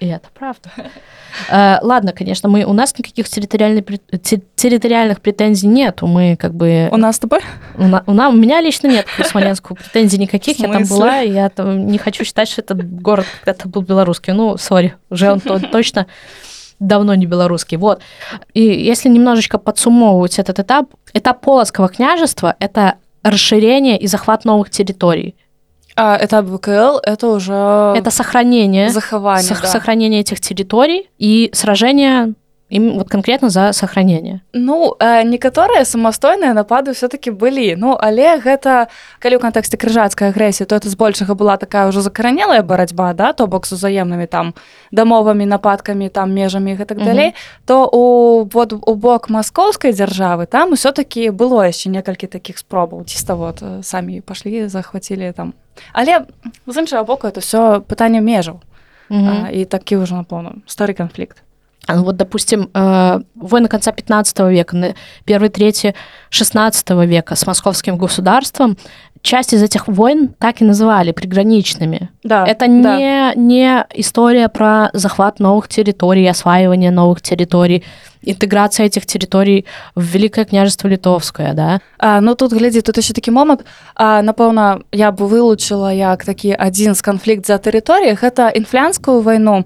И 0.00 0.06
это 0.06 0.28
правда. 0.34 0.70
Э, 1.50 1.76
ладно, 1.82 2.12
конечно, 2.12 2.48
мы, 2.48 2.64
у 2.64 2.72
нас 2.72 2.98
никаких 2.98 3.28
территориальных, 3.28 5.20
претензий 5.20 5.66
нету. 5.68 6.06
Мы 6.06 6.36
как 6.36 6.54
бы... 6.54 6.88
У 6.90 6.96
нас 6.96 7.16
с 7.16 7.18
тобой? 7.18 7.40
У, 7.76 7.84
на, 7.84 8.02
у, 8.06 8.12
на, 8.12 8.30
у 8.30 8.32
меня 8.32 8.60
лично 8.60 8.88
нет 8.88 9.06
к 9.06 9.24
Смоленску 9.24 9.74
претензий 9.76 10.18
никаких. 10.18 10.58
Я 10.58 10.72
там 10.72 10.84
была, 10.84 11.22
и 11.22 11.30
я 11.30 11.48
там 11.50 11.86
не 11.86 11.98
хочу 11.98 12.24
считать, 12.24 12.48
что 12.48 12.62
этот 12.62 12.82
город 13.00 13.26
когда-то 13.40 13.68
был 13.68 13.82
белорусский. 13.82 14.32
Ну, 14.32 14.56
сори, 14.56 14.94
уже 15.10 15.30
он 15.30 15.40
точно 15.72 16.06
давно 16.80 17.14
не 17.14 17.26
белорусский. 17.26 17.76
Вот. 17.76 18.02
И 18.54 18.62
если 18.62 19.08
немножечко 19.08 19.58
подсумовывать 19.58 20.38
этот 20.38 20.58
этап, 20.58 20.94
этап 21.12 21.40
Полоцкого 21.40 21.88
княжества– 21.88 22.56
это 22.58 22.94
расширение 23.22 23.98
и 23.98 24.06
захват 24.06 24.44
новых 24.44 24.70
территорий. 24.70 25.36
А 26.00 26.16
этап 26.24 26.46
ВКЛ 26.46 26.98
это 27.02 27.26
уже 27.26 27.92
это 27.96 28.10
сохранение 28.10 28.88
захование, 28.90 29.42
сох, 29.42 29.62
да. 29.62 29.66
сохранение 29.66 30.20
этих 30.20 30.40
территорий 30.40 31.10
и 31.18 31.50
сражение 31.52 32.34
им 32.70 32.98
вот 32.98 33.08
конкретно 33.08 33.48
за 33.48 33.72
сохранение 33.72 34.42
ну 34.52 34.94
э, 35.00 35.22
некаторыя 35.24 35.84
самастойныя 35.84 36.52
напады 36.52 36.92
все-таки 36.92 37.30
былі 37.30 37.74
ну 37.76 37.96
але 37.98 38.38
гэта 38.38 38.88
калі 39.18 39.36
ў 39.36 39.40
кантэксце 39.40 39.76
крыжацкай 39.80 40.28
агрэсіі 40.30 40.66
то 40.66 40.76
это 40.76 40.88
збольшага 40.88 41.34
была 41.34 41.56
такая 41.56 41.88
ўжо 41.88 42.00
закаранелая 42.00 42.62
барацьба 42.62 43.14
да 43.14 43.32
то 43.32 43.46
бок 43.46 43.66
з 43.66 43.72
узаемнымі 43.72 44.26
там 44.26 44.54
дамовамі 44.92 45.46
нападкамі 45.46 46.08
там 46.08 46.30
межамі 46.30 46.76
гэтак 46.76 47.02
далей 47.02 47.32
mm 47.32 47.34
-hmm. 47.34 47.66
то 47.66 47.88
у 47.88 48.44
вот 48.44 48.72
у 48.72 48.94
бок 48.94 49.30
маскоўскай 49.30 49.92
дзяржавы 49.92 50.46
там 50.46 50.72
усё-таки 50.72 51.30
было 51.30 51.66
яшчэ 51.66 51.88
некалькі 51.88 52.26
таких 52.26 52.58
спробаў 52.58 53.04
чисто 53.04 53.36
вот 53.36 53.62
э, 53.62 53.82
самі 53.82 54.20
пашлі 54.20 54.68
захвацілі 54.68 55.32
там 55.32 55.52
але 55.93 56.25
з 56.67 56.77
іншага 56.77 57.03
боку 57.03 57.27
это 57.27 57.39
все 57.39 57.79
пытанне 57.79 58.21
межаў 58.21 58.59
mm 59.09 59.23
-hmm. 59.23 59.51
і 59.51 59.65
такі 59.65 59.97
ўжо 59.97 60.15
напэўна 60.15 60.51
стары 60.67 60.93
канфлікт 60.93 61.43
ну, 61.87 62.03
вот, 62.03 62.15
допустим, 62.15 62.69
э, 62.73 63.21
войны 63.35 63.67
конца 63.67 63.91
15 63.91 64.39
века, 64.39 64.95
первой 65.25 65.49
трети 65.49 65.93
16 66.29 66.89
века 67.07 67.35
с 67.35 67.47
московским 67.47 67.97
государством, 67.97 68.77
часть 69.21 69.53
из 69.53 69.61
этих 69.61 69.87
войн 69.87 70.29
так 70.39 70.61
и 70.61 70.65
называли 70.65 71.11
приграничными. 71.11 72.09
Да, 72.27 72.45
Это 72.45 72.67
да. 72.67 72.97
Не, 72.97 73.33
не 73.35 73.85
история 73.95 74.49
про 74.49 74.89
захват 74.93 75.39
новых 75.39 75.67
территорий, 75.67 76.27
осваивание 76.27 76.91
новых 76.91 77.21
территорий, 77.21 77.83
інтэграцыя 78.23 78.87
этих 78.87 79.05
тэрыторый 79.05 79.65
в 79.95 80.03
великкае 80.03 80.45
княжество 80.45 80.87
літовскае 80.87 81.53
да 81.53 81.79
а, 81.99 82.21
ну 82.21 82.35
тут 82.35 82.53
глядзі 82.53 82.81
тут 82.81 82.97
еще 82.97 83.13
такі 83.13 83.31
момант 83.31 83.65
а 83.95 84.21
напэўна 84.21 84.81
я 84.91 85.11
бы 85.11 85.27
вылучыла 85.27 85.93
як 85.93 86.25
такі 86.25 86.55
адзін 86.57 86.95
з 86.95 87.01
канфлікт 87.01 87.45
за 87.45 87.59
тэрыторыях 87.59 88.23
это 88.23 88.49
інфлянскую 88.49 89.21
вайну 89.21 89.65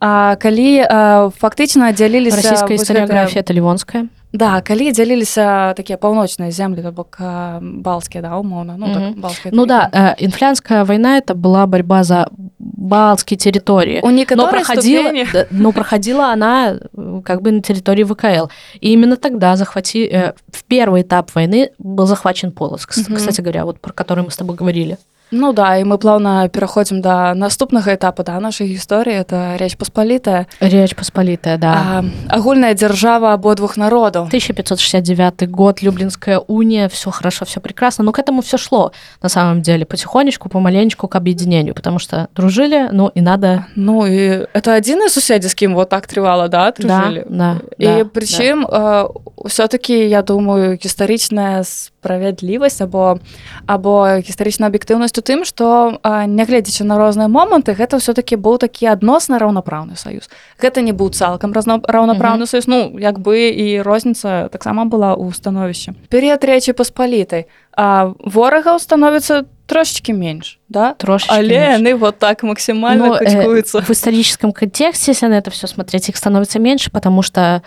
а 0.00 0.36
калі 0.36 0.86
а, 0.86 1.30
фактычна 1.34 1.90
аддзяліліся 1.90 2.36
расійская 2.36 2.78
гістарыяграфія 2.78 3.42
гэта... 3.42 3.52
лівонская 3.52 4.06
Да 4.32 4.60
калі 4.60 4.92
дзяліліся 4.92 5.72
такія 5.76 5.96
паўночныя 5.96 6.50
землі 6.50 6.82
то 6.82 6.92
бок 6.92 7.16
балскія 7.62 8.22
да 8.22 8.36
умоўна 8.36 8.76
ну, 8.78 8.86
mm 8.86 9.14
-hmm. 9.14 9.22
так, 9.22 9.52
ну 9.52 9.66
да 9.66 10.14
інфлянская 10.18 10.84
вайна 10.84 11.20
это 11.20 11.34
была 11.34 11.66
борьба 11.66 12.04
за 12.04 12.28
балтские 12.58 13.38
территории 13.38 14.00
у 14.02 14.10
но 14.36 14.50
проходила 14.50 15.12
но 15.50 15.72
проходила 15.72 16.32
она 16.32 16.78
как 17.24 17.42
бы 17.42 17.50
на 17.50 17.60
территории 17.60 18.04
ВКЛ 18.04 18.50
и 18.80 18.92
именно 18.92 19.16
тогда 19.16 19.56
захвати 19.56 20.10
э, 20.12 20.32
в 20.52 20.64
первый 20.64 21.02
этап 21.02 21.30
войны 21.34 21.70
был 21.78 22.06
захвачен 22.06 22.50
Полоцк 22.50 22.98
mm 22.98 23.08
-hmm. 23.08 23.16
кстати 23.16 23.40
говоря 23.40 23.64
вот 23.64 23.80
про 23.80 23.92
который 23.92 24.24
мы 24.24 24.30
с 24.30 24.36
тобой 24.36 24.56
говорили 24.56 24.96
Ну 25.30 25.52
да 25.52 25.76
і 25.76 25.84
мы 25.84 25.98
плаўна 25.98 26.46
пераходзім 26.46 27.02
да 27.02 27.34
наступнага 27.34 27.90
этапа 27.98 28.22
да 28.22 28.38
нашай 28.38 28.70
гісторыі 28.70 29.26
это 29.26 29.58
рэч 29.58 29.74
паспалітая 29.74 30.46
рэч 30.62 30.94
паспалітая 30.94 31.58
да 31.58 31.72
а, 31.74 32.04
агульная 32.30 32.74
дзяржава 32.78 33.34
абодвух 33.34 33.76
народаў 33.76 34.30
1569 34.30 35.50
год 35.50 35.82
люблинская 35.82 36.38
уния 36.38 36.88
все 36.88 37.10
хорошо 37.10 37.44
все 37.44 37.58
прекрасно 37.58 38.04
но 38.04 38.12
к 38.12 38.22
этому 38.22 38.40
все 38.40 38.56
шло 38.56 38.92
на 39.20 39.28
самом 39.28 39.62
деле 39.62 39.84
потихонечку 39.84 40.48
помаленечку 40.48 41.08
к 41.08 41.16
объединению 41.16 41.74
потому 41.74 41.98
что 41.98 42.28
дружили 42.36 42.88
ну 42.92 43.08
и 43.08 43.20
надо 43.20 43.66
ну 43.74 44.06
и 44.06 44.46
это 44.54 44.78
адзіны 44.78 45.10
суседзі 45.10 45.48
з 45.48 45.54
кім 45.54 45.74
вот 45.74 45.88
так 45.88 46.06
трывала 46.06 46.46
да 46.46 46.70
дружили 46.70 47.26
да, 47.28 47.58
да, 47.58 47.60
і 47.78 47.86
да, 47.86 48.04
прычым 48.04 48.62
да. 48.70 49.08
все-таки 49.45 50.07
я 50.07 50.21
думаю 50.21 50.77
гістарычная 50.77 51.63
справядлівасць 51.63 52.81
або 52.81 53.19
або 53.65 54.07
гістарычна 54.21 54.67
аб'ектыўнасць 54.69 55.17
у 55.17 55.23
тым 55.25 55.45
што 55.45 55.99
нягледзячы 56.03 56.83
на 56.83 56.97
розныя 56.97 57.27
моманты 57.27 57.73
гэта 57.73 57.99
все-таки 57.99 58.35
быў 58.35 58.57
такі 58.57 58.89
адносна 58.93 59.39
раўнапраўны 59.39 59.95
саюз 59.95 60.29
гэта 60.57 60.81
не 60.81 60.91
быў 60.91 61.13
цалкам 61.13 61.53
разно 61.53 61.81
раўнапраўны 61.83 62.47
саюз 62.47 62.67
ну 62.67 62.97
як 62.97 63.19
бы 63.19 63.49
і 63.49 63.81
розніца 63.81 64.49
таксама 64.49 64.85
была 64.85 65.13
ў 65.13 65.33
становішча 65.33 65.93
перыяд 66.09 66.41
рэчы 66.45 66.73
паспалітай 66.73 67.45
ворагаў 67.77 68.79
становіцца 68.79 69.45
трошечки 69.71 70.11
меньше, 70.11 70.57
да? 70.69 70.93
Трошечки 70.93 71.33
Але 71.33 71.47
меньше. 71.47 71.75
они 71.75 71.93
вот 71.93 72.19
так 72.19 72.43
максимально 72.43 73.07
Но, 73.07 73.15
э, 73.15 73.61
в 73.81 73.89
историческом 73.89 74.51
контексте, 74.51 75.11
если 75.11 75.27
на 75.27 75.37
это 75.37 75.49
все 75.49 75.67
смотреть, 75.67 76.09
их 76.09 76.17
становится 76.17 76.59
меньше, 76.59 76.91
потому 76.91 77.21
что 77.21 77.61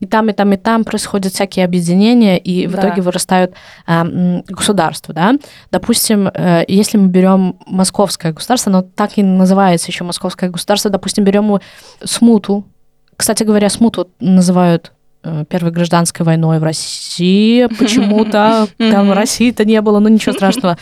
и 0.00 0.06
там, 0.06 0.28
и 0.28 0.32
там, 0.32 0.52
и 0.52 0.56
там 0.56 0.84
происходят 0.84 1.32
всякие 1.32 1.64
объединения, 1.64 2.36
и 2.36 2.66
в 2.66 2.72
да. 2.72 2.80
итоге 2.80 3.02
вырастают 3.02 3.52
э, 3.86 4.42
государства, 4.48 5.14
да. 5.14 5.34
Допустим, 5.70 6.28
э, 6.34 6.64
если 6.66 6.98
мы 6.98 7.06
берем 7.06 7.54
московское 7.66 8.32
государство, 8.32 8.72
оно 8.72 8.82
так 8.82 9.18
и 9.18 9.22
называется 9.22 9.92
еще 9.92 10.02
московское 10.02 10.50
государство, 10.50 10.90
допустим, 10.90 11.22
берем 11.22 11.60
смуту. 12.04 12.64
Кстати 13.16 13.44
говоря, 13.44 13.70
смуту 13.70 14.08
называют 14.18 14.92
первой 15.48 15.72
гражданской 15.72 16.24
войной 16.24 16.58
в 16.58 16.62
России. 16.62 17.66
Почему-то 17.78 18.68
там 18.78 19.12
России-то 19.12 19.64
не 19.64 19.80
было, 19.80 19.98
но 19.98 20.08
ничего 20.08 20.32
страшного. 20.36 20.78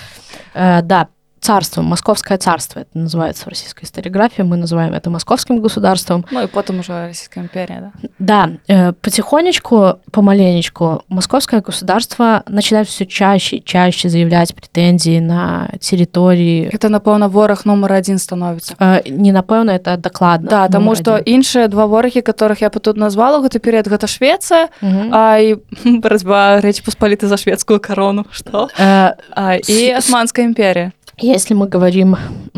Э, 0.55 0.83
да, 0.83 1.09
царство, 1.44 1.82
Московское 1.82 2.38
царство, 2.38 2.82
это 2.82 2.90
называется 2.94 3.46
в 3.46 3.48
российской 3.48 3.86
историографии, 3.86 4.42
мы 4.42 4.58
называем 4.58 4.94
это 4.94 5.10
московским 5.10 5.62
государством. 5.62 6.26
Ну 6.32 6.44
и 6.44 6.48
потом 6.48 6.80
уже 6.80 7.08
Российская 7.08 7.42
империя, 7.42 7.92
да? 8.00 8.10
Да, 8.20 8.50
э, 8.68 8.92
потихонечку, 8.94 10.00
помаленечку 10.12 11.04
Московское 11.08 11.62
государство 11.62 12.44
начинает 12.48 12.88
все 12.88 13.06
чаще 13.06 13.58
и 13.58 13.64
чаще 13.64 14.10
заявлять 14.10 14.54
претензии 14.54 15.20
на 15.20 15.70
территории. 15.80 16.70
Это, 16.72 16.90
напэўна, 16.90 17.30
ворог 17.30 17.66
номер 17.66 17.94
один 17.94 18.18
становится. 18.20 18.76
Э, 18.80 19.02
не 19.10 19.32
напэўна, 19.32 19.72
это 19.72 19.98
докладно. 19.98 20.50
Да, 20.50 20.66
потому 20.66 20.96
что 20.96 21.18
іншыя 21.18 21.68
два 21.68 21.88
ворагі, 21.88 22.22
которых 22.22 22.62
я 22.62 22.70
тут 22.70 22.98
назвала 22.98 23.40
гэты 23.40 23.60
перыяд 23.60 23.88
гэта 23.88 24.08
Швеция, 24.08 24.70
угу. 24.82 25.10
а 25.12 25.38
і 25.40 25.56
барацьба 25.86 26.60
Рэчы 26.62 26.84
Паспаліты 26.84 27.28
за 27.28 27.38
шведскую 27.38 27.80
корону, 27.80 28.26
что? 28.32 28.70
Э, 28.78 29.14
а, 29.32 29.56
и 29.56 29.90
Османская 29.92 30.46
империя. 30.46 30.94
Если 31.19 31.55
мы 31.55 31.69
говорим 31.69 32.17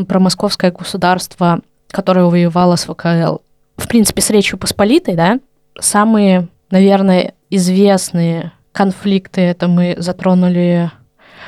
про 0.09 0.19
московское 0.19 0.71
государство, 0.73 1.61
которое 1.89 2.27
воевало 2.27 2.77
с 2.77 2.85
ВКЛ, 2.85 3.39
в 3.77 3.89
принципе, 3.89 4.23
с 4.23 4.31
Речью 4.31 4.59
Посполитой, 4.59 5.15
да, 5.15 5.39
самые, 5.79 6.49
наверное, 6.71 7.35
известные 7.51 8.53
конфликты, 8.73 9.41
это 9.43 9.69
мы 9.69 9.95
затронули 9.99 10.91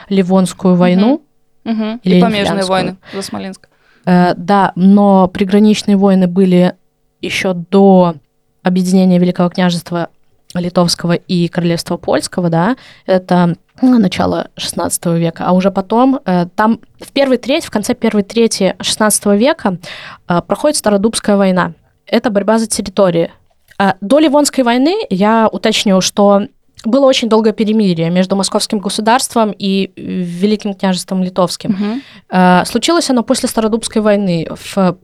Ливонскую 0.08 0.76
войну. 0.76 1.22
Угу. 1.64 1.72
Угу. 1.72 2.00
Или 2.02 2.16
И 2.16 2.20
помежные 2.20 2.64
войны 2.64 2.96
за 3.12 3.22
Смоленск. 3.22 3.68
Э, 4.06 4.34
да, 4.36 4.72
но 4.74 5.28
приграничные 5.28 5.96
войны 5.96 6.26
были 6.26 6.74
еще 7.20 7.52
до 7.52 8.14
объединения 8.62 9.18
Великого 9.18 9.50
княжества 9.50 10.08
Литовского 10.54 11.12
и 11.12 11.48
Королевства 11.48 11.96
Польского, 11.96 12.48
да, 12.48 12.76
это 13.06 13.56
ну, 13.82 13.98
начало 13.98 14.48
16 14.56 15.06
века, 15.06 15.44
а 15.46 15.52
уже 15.52 15.70
потом 15.70 16.20
э, 16.24 16.46
там 16.56 16.80
в 17.00 17.12
первой 17.12 17.36
треть, 17.36 17.64
в 17.64 17.70
конце 17.70 17.94
первой 17.94 18.22
трети 18.22 18.74
16 18.80 19.26
века 19.38 19.78
э, 20.26 20.40
проходит 20.46 20.76
Стародубская 20.76 21.36
война. 21.36 21.74
Это 22.06 22.30
борьба 22.30 22.58
за 22.58 22.66
территории. 22.66 23.30
А, 23.78 23.94
до 24.00 24.18
Ливонской 24.18 24.64
войны 24.64 24.94
я 25.10 25.48
уточню, 25.52 26.00
что 26.00 26.42
было 26.84 27.06
очень 27.06 27.28
долгое 27.28 27.52
перемирие 27.52 28.10
между 28.10 28.34
Московским 28.34 28.78
государством 28.78 29.52
и 29.56 29.92
Великим 29.96 30.74
княжеством 30.74 31.22
Литовским. 31.22 31.70
Угу. 31.70 32.66
Случилось 32.66 33.10
оно 33.10 33.24
после 33.24 33.48
Стародубской 33.48 34.00
войны 34.00 34.46
в 34.48 34.96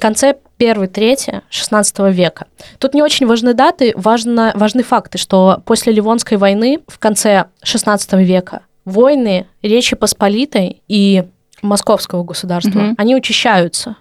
конце 0.00 0.38
первой 0.60 0.88
трети 0.88 1.40
XVI 1.50 2.12
века. 2.12 2.46
Тут 2.78 2.92
не 2.92 3.02
очень 3.02 3.26
важны 3.26 3.54
даты, 3.54 3.94
важно, 3.96 4.52
важны 4.54 4.82
факты, 4.82 5.16
что 5.16 5.62
после 5.64 5.90
Ливонской 5.90 6.36
войны 6.36 6.80
в 6.86 6.98
конце 6.98 7.46
XVI 7.64 8.22
века 8.22 8.60
войны 8.84 9.46
Речи 9.62 9.96
Посполитой 9.96 10.82
и 10.86 11.24
Московского 11.62 12.24
государства, 12.24 12.78
угу. 12.78 12.94
они 12.98 13.16
учащаются. 13.16 13.96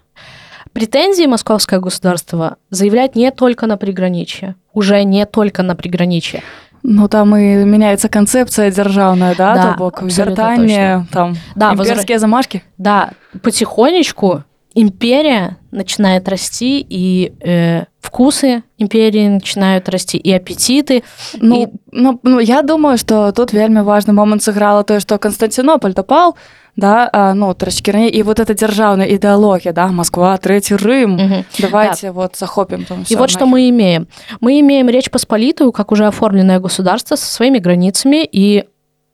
Претензии 0.73 1.25
московское 1.27 1.79
государство 1.79 2.57
заявляет 2.69 3.15
не 3.15 3.31
только 3.31 3.65
на 3.65 3.77
приграничье, 3.77 4.55
уже 4.73 5.01
не 5.03 5.25
только 5.25 5.63
на 5.63 5.77
приграничье. 5.77 6.43
Ну, 6.83 7.07
там 7.07 7.37
и 7.37 7.63
меняется 7.63 8.09
концепция 8.09 8.69
державная, 8.69 9.33
да, 9.33 9.55
да 9.55 9.71
то 9.71 9.77
бок, 9.77 10.01
вертание, 10.01 11.07
там, 11.11 11.37
да, 11.55 11.71
имперские 11.71 12.15
возра... 12.15 12.19
замашки. 12.19 12.63
Да, 12.77 13.11
потихонечку 13.41 14.43
империя 14.75 15.57
начинает 15.71 16.29
расти, 16.29 16.85
и 16.87 17.33
э, 17.41 17.85
вкусы 18.01 18.63
империи 18.77 19.27
начинают 19.27 19.89
расти, 19.89 20.17
и 20.17 20.31
аппетиты. 20.31 21.03
Ну, 21.33 21.63
и... 21.63 21.67
ну, 21.91 22.19
ну 22.23 22.39
я 22.39 22.61
думаю, 22.61 22.97
что 22.97 23.31
тут 23.31 23.53
вельмі 23.53 23.81
важный 23.81 24.13
момент 24.13 24.43
сыграла 24.43 24.83
то, 24.83 24.99
что 24.99 25.17
Константинополь 25.17 25.93
допал, 25.93 26.35
да, 26.75 27.09
а, 27.11 27.33
ну, 27.33 27.53
трошки 27.53 27.91
и 27.91 28.23
вот 28.23 28.39
эта 28.39 28.53
державная 28.53 29.07
идеология, 29.15 29.73
да, 29.73 29.87
Москва, 29.87 30.37
Третий 30.37 30.75
Рим, 30.75 31.15
угу. 31.15 31.45
давайте 31.59 32.07
да. 32.07 32.13
вот 32.13 32.35
захопим 32.35 32.85
там 32.85 33.03
И 33.09 33.15
вот 33.15 33.29
что 33.29 33.45
мы 33.45 33.69
имеем. 33.69 34.07
Мы 34.39 34.59
имеем 34.59 34.89
Речь 34.89 35.09
Посполитую, 35.09 35.71
как 35.71 35.91
уже 35.91 36.05
оформленное 36.07 36.59
государство 36.59 37.15
со 37.15 37.25
своими 37.25 37.59
границами, 37.59 38.27
и 38.31 38.65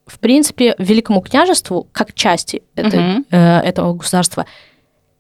в 0.05 0.19
принципе, 0.19 0.75
Великому 0.77 1.21
княжеству, 1.21 1.87
как 1.91 2.13
части 2.13 2.61
этой, 2.75 2.99
угу. 2.99 3.23
э, 3.31 3.59
этого 3.61 3.93
государства, 3.93 4.45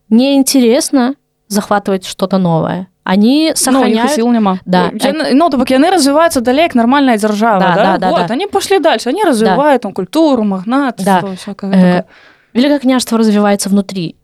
неинтересно 0.09 1.15
захватывать 1.47 2.05
что-то 2.05 2.37
новое. 2.37 2.87
Они 3.03 3.51
сохраняют... 3.53 4.09
Ну, 4.09 4.15
сил 4.15 4.31
нема. 4.31 4.59
Да. 4.65 4.91
Ну, 5.31 5.49
то 5.49 5.63
яны 5.67 5.91
развиваются 5.91 6.41
далее 6.41 6.67
к 6.67 6.73
нормальной 6.73 7.17
державе, 7.17 7.59
да? 7.59 7.75
Да, 7.75 7.97
да, 7.97 8.09
вот, 8.09 8.27
да. 8.27 8.33
Они 8.33 8.47
пошли 8.47 8.79
дальше, 8.79 9.09
они 9.09 9.23
развивают 9.23 9.81
да. 9.81 9.87
там 9.87 9.93
культуру, 9.93 10.43
магнатство, 10.43 11.21
да. 11.21 11.35
всякое 11.35 11.69
э, 11.69 11.73
такое. 11.73 12.05
Великое 12.53 12.79
княжество 12.79 13.19
развивается 13.19 13.69
внутри. 13.69 14.15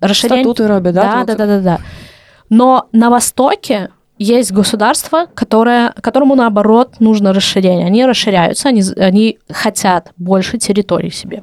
Расширение... 0.00 0.44
Статуты 0.44 0.68
робят, 0.68 0.94
да? 0.94 1.24
Да, 1.24 1.24
да, 1.24 1.34
да, 1.34 1.46
да, 1.46 1.60
да. 1.60 1.78
Но 2.48 2.88
на 2.92 3.10
Востоке 3.10 3.90
есть 4.16 4.52
государство, 4.52 5.26
которое, 5.34 5.92
которому, 6.00 6.36
наоборот, 6.36 7.00
нужно 7.00 7.32
расширение. 7.32 7.86
Они 7.86 8.04
расширяются, 8.06 8.68
они, 8.68 8.82
они 8.96 9.38
хотят 9.50 10.12
больше 10.16 10.58
территорий 10.58 11.10
себе 11.10 11.42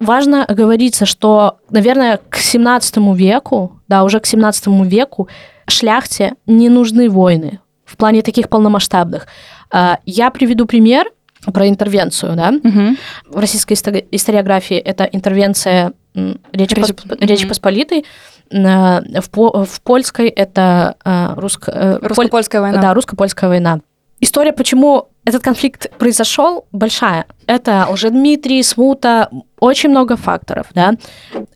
важно 0.00 0.44
оговориться, 0.44 1.06
что, 1.06 1.58
наверное, 1.70 2.20
к 2.28 2.36
17 2.36 2.96
веку, 3.14 3.80
да, 3.88 4.04
уже 4.04 4.20
к 4.20 4.26
17 4.26 4.66
веку 4.84 5.28
шляхте 5.68 6.34
не 6.46 6.68
нужны 6.68 7.10
войны 7.10 7.60
в 7.84 7.96
плане 7.96 8.22
таких 8.22 8.48
полномасштабных. 8.48 9.26
А, 9.70 9.98
я 10.04 10.30
приведу 10.30 10.66
пример 10.66 11.06
про 11.52 11.68
интервенцию, 11.68 12.34
да. 12.36 12.50
Угу. 12.50 12.96
В 13.36 13.38
российской 13.38 13.74
историографии 13.74 14.76
это 14.76 15.04
интервенция 15.04 15.92
Речи, 16.14 16.40
Речи, 16.52 16.76
Посп... 16.76 17.00
угу. 17.04 17.16
Речи 17.20 17.46
Посполитой, 17.46 18.04
в, 18.50 19.64
в 19.64 19.80
польской 19.82 20.28
это 20.28 20.96
а, 21.04 21.34
русско... 21.36 21.70
Э, 21.70 21.98
русско-польская 22.00 22.60
война. 22.60 22.80
Да, 22.80 22.94
русско-польская 22.94 23.48
война. 23.48 23.80
История, 24.20 24.52
почему 24.52 25.08
этот 25.24 25.42
конфликт 25.42 25.90
произошел, 25.98 26.66
большая. 26.72 27.26
Это 27.46 27.86
Лжедмитрий, 27.90 28.62
Смута, 28.62 29.28
очень 29.58 29.90
много 29.90 30.16
факторов. 30.16 30.68
Да? 30.72 30.94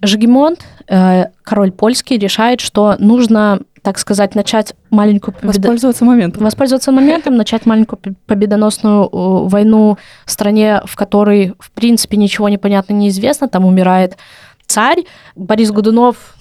Жигемонт, 0.02 0.60
э, 0.88 1.26
король 1.42 1.72
польский, 1.72 2.18
решает, 2.18 2.60
что 2.60 2.96
нужно 2.98 3.60
так 3.82 3.98
сказать, 3.98 4.34
начать 4.34 4.74
маленькую... 4.90 5.34
Победо... 5.34 5.48
Воспользоваться 5.48 6.04
моментом. 6.04 6.44
Воспользоваться 6.44 6.92
моментом, 6.92 7.36
начать 7.36 7.64
маленькую 7.64 7.98
победоносную 8.26 9.04
э, 9.04 9.08
войну 9.48 9.96
в 10.26 10.30
стране, 10.30 10.82
в 10.84 10.96
которой, 10.96 11.54
в 11.58 11.70
принципе, 11.70 12.18
ничего 12.18 12.50
не 12.50 12.58
понятно, 12.58 12.92
неизвестно. 12.92 13.48
Там 13.48 13.64
умирает 13.64 14.18
царь. 14.66 15.04
Борис 15.34 15.70
Годунов 15.70 16.34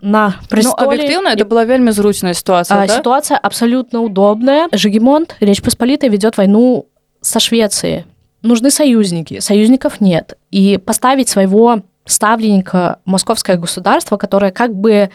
на 0.00 0.36
престоле. 0.48 0.86
Ну, 0.86 0.92
объективно, 0.92 1.28
это 1.28 1.44
была 1.44 1.64
вельми 1.64 1.90
зручная 1.90 2.34
ситуация, 2.34 2.82
а, 2.82 2.86
да? 2.86 2.96
Ситуация 2.98 3.36
абсолютно 3.38 4.00
удобная. 4.02 4.68
Жигемонт, 4.72 5.36
Речь 5.40 5.62
Посполитая, 5.62 6.10
ведет 6.10 6.36
войну 6.36 6.86
со 7.20 7.40
Швецией. 7.40 8.04
Нужны 8.42 8.70
союзники. 8.70 9.40
Союзников 9.40 10.00
нет. 10.00 10.38
И 10.50 10.78
поставить 10.78 11.28
своего 11.28 11.82
ставленника 12.04 13.00
московское 13.04 13.56
государство, 13.56 14.16
которое 14.16 14.52
как 14.52 14.74
бы 14.74 15.10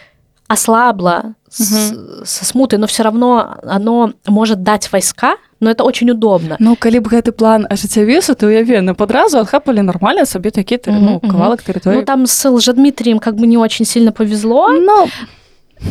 ослабло 0.49 1.35
угу. 1.47 2.25
со 2.25 2.45
смутой, 2.45 2.79
но 2.79 2.87
все 2.87 3.03
равно 3.03 3.57
оно 3.63 4.13
может 4.27 4.63
дать 4.63 4.91
войска, 4.91 5.37
но 5.61 5.71
это 5.71 5.85
очень 5.85 6.11
удобно. 6.11 6.57
Ну, 6.59 6.77
калі 6.77 7.01
б 7.01 7.11
гэты 7.11 7.33
план 7.33 7.67
ажыццявіўся, 7.71 8.35
то 8.35 8.47
уяве, 8.47 8.95
падразу 8.95 9.39
адхапалі 9.39 9.83
нормально 9.83 10.27
себе 10.27 10.51
такие 10.51 10.81
ну, 10.87 11.21
кавалак 11.21 11.63
территории. 11.63 11.99
Ну, 11.99 12.05
там 12.05 12.27
с 12.27 12.49
Лжедмитрием 12.49 13.19
как 13.19 13.35
бы 13.35 13.47
не 13.47 13.59
очень 13.59 13.85
сильно 13.85 14.13
повезло. 14.13 14.69
Ну, 14.71 15.09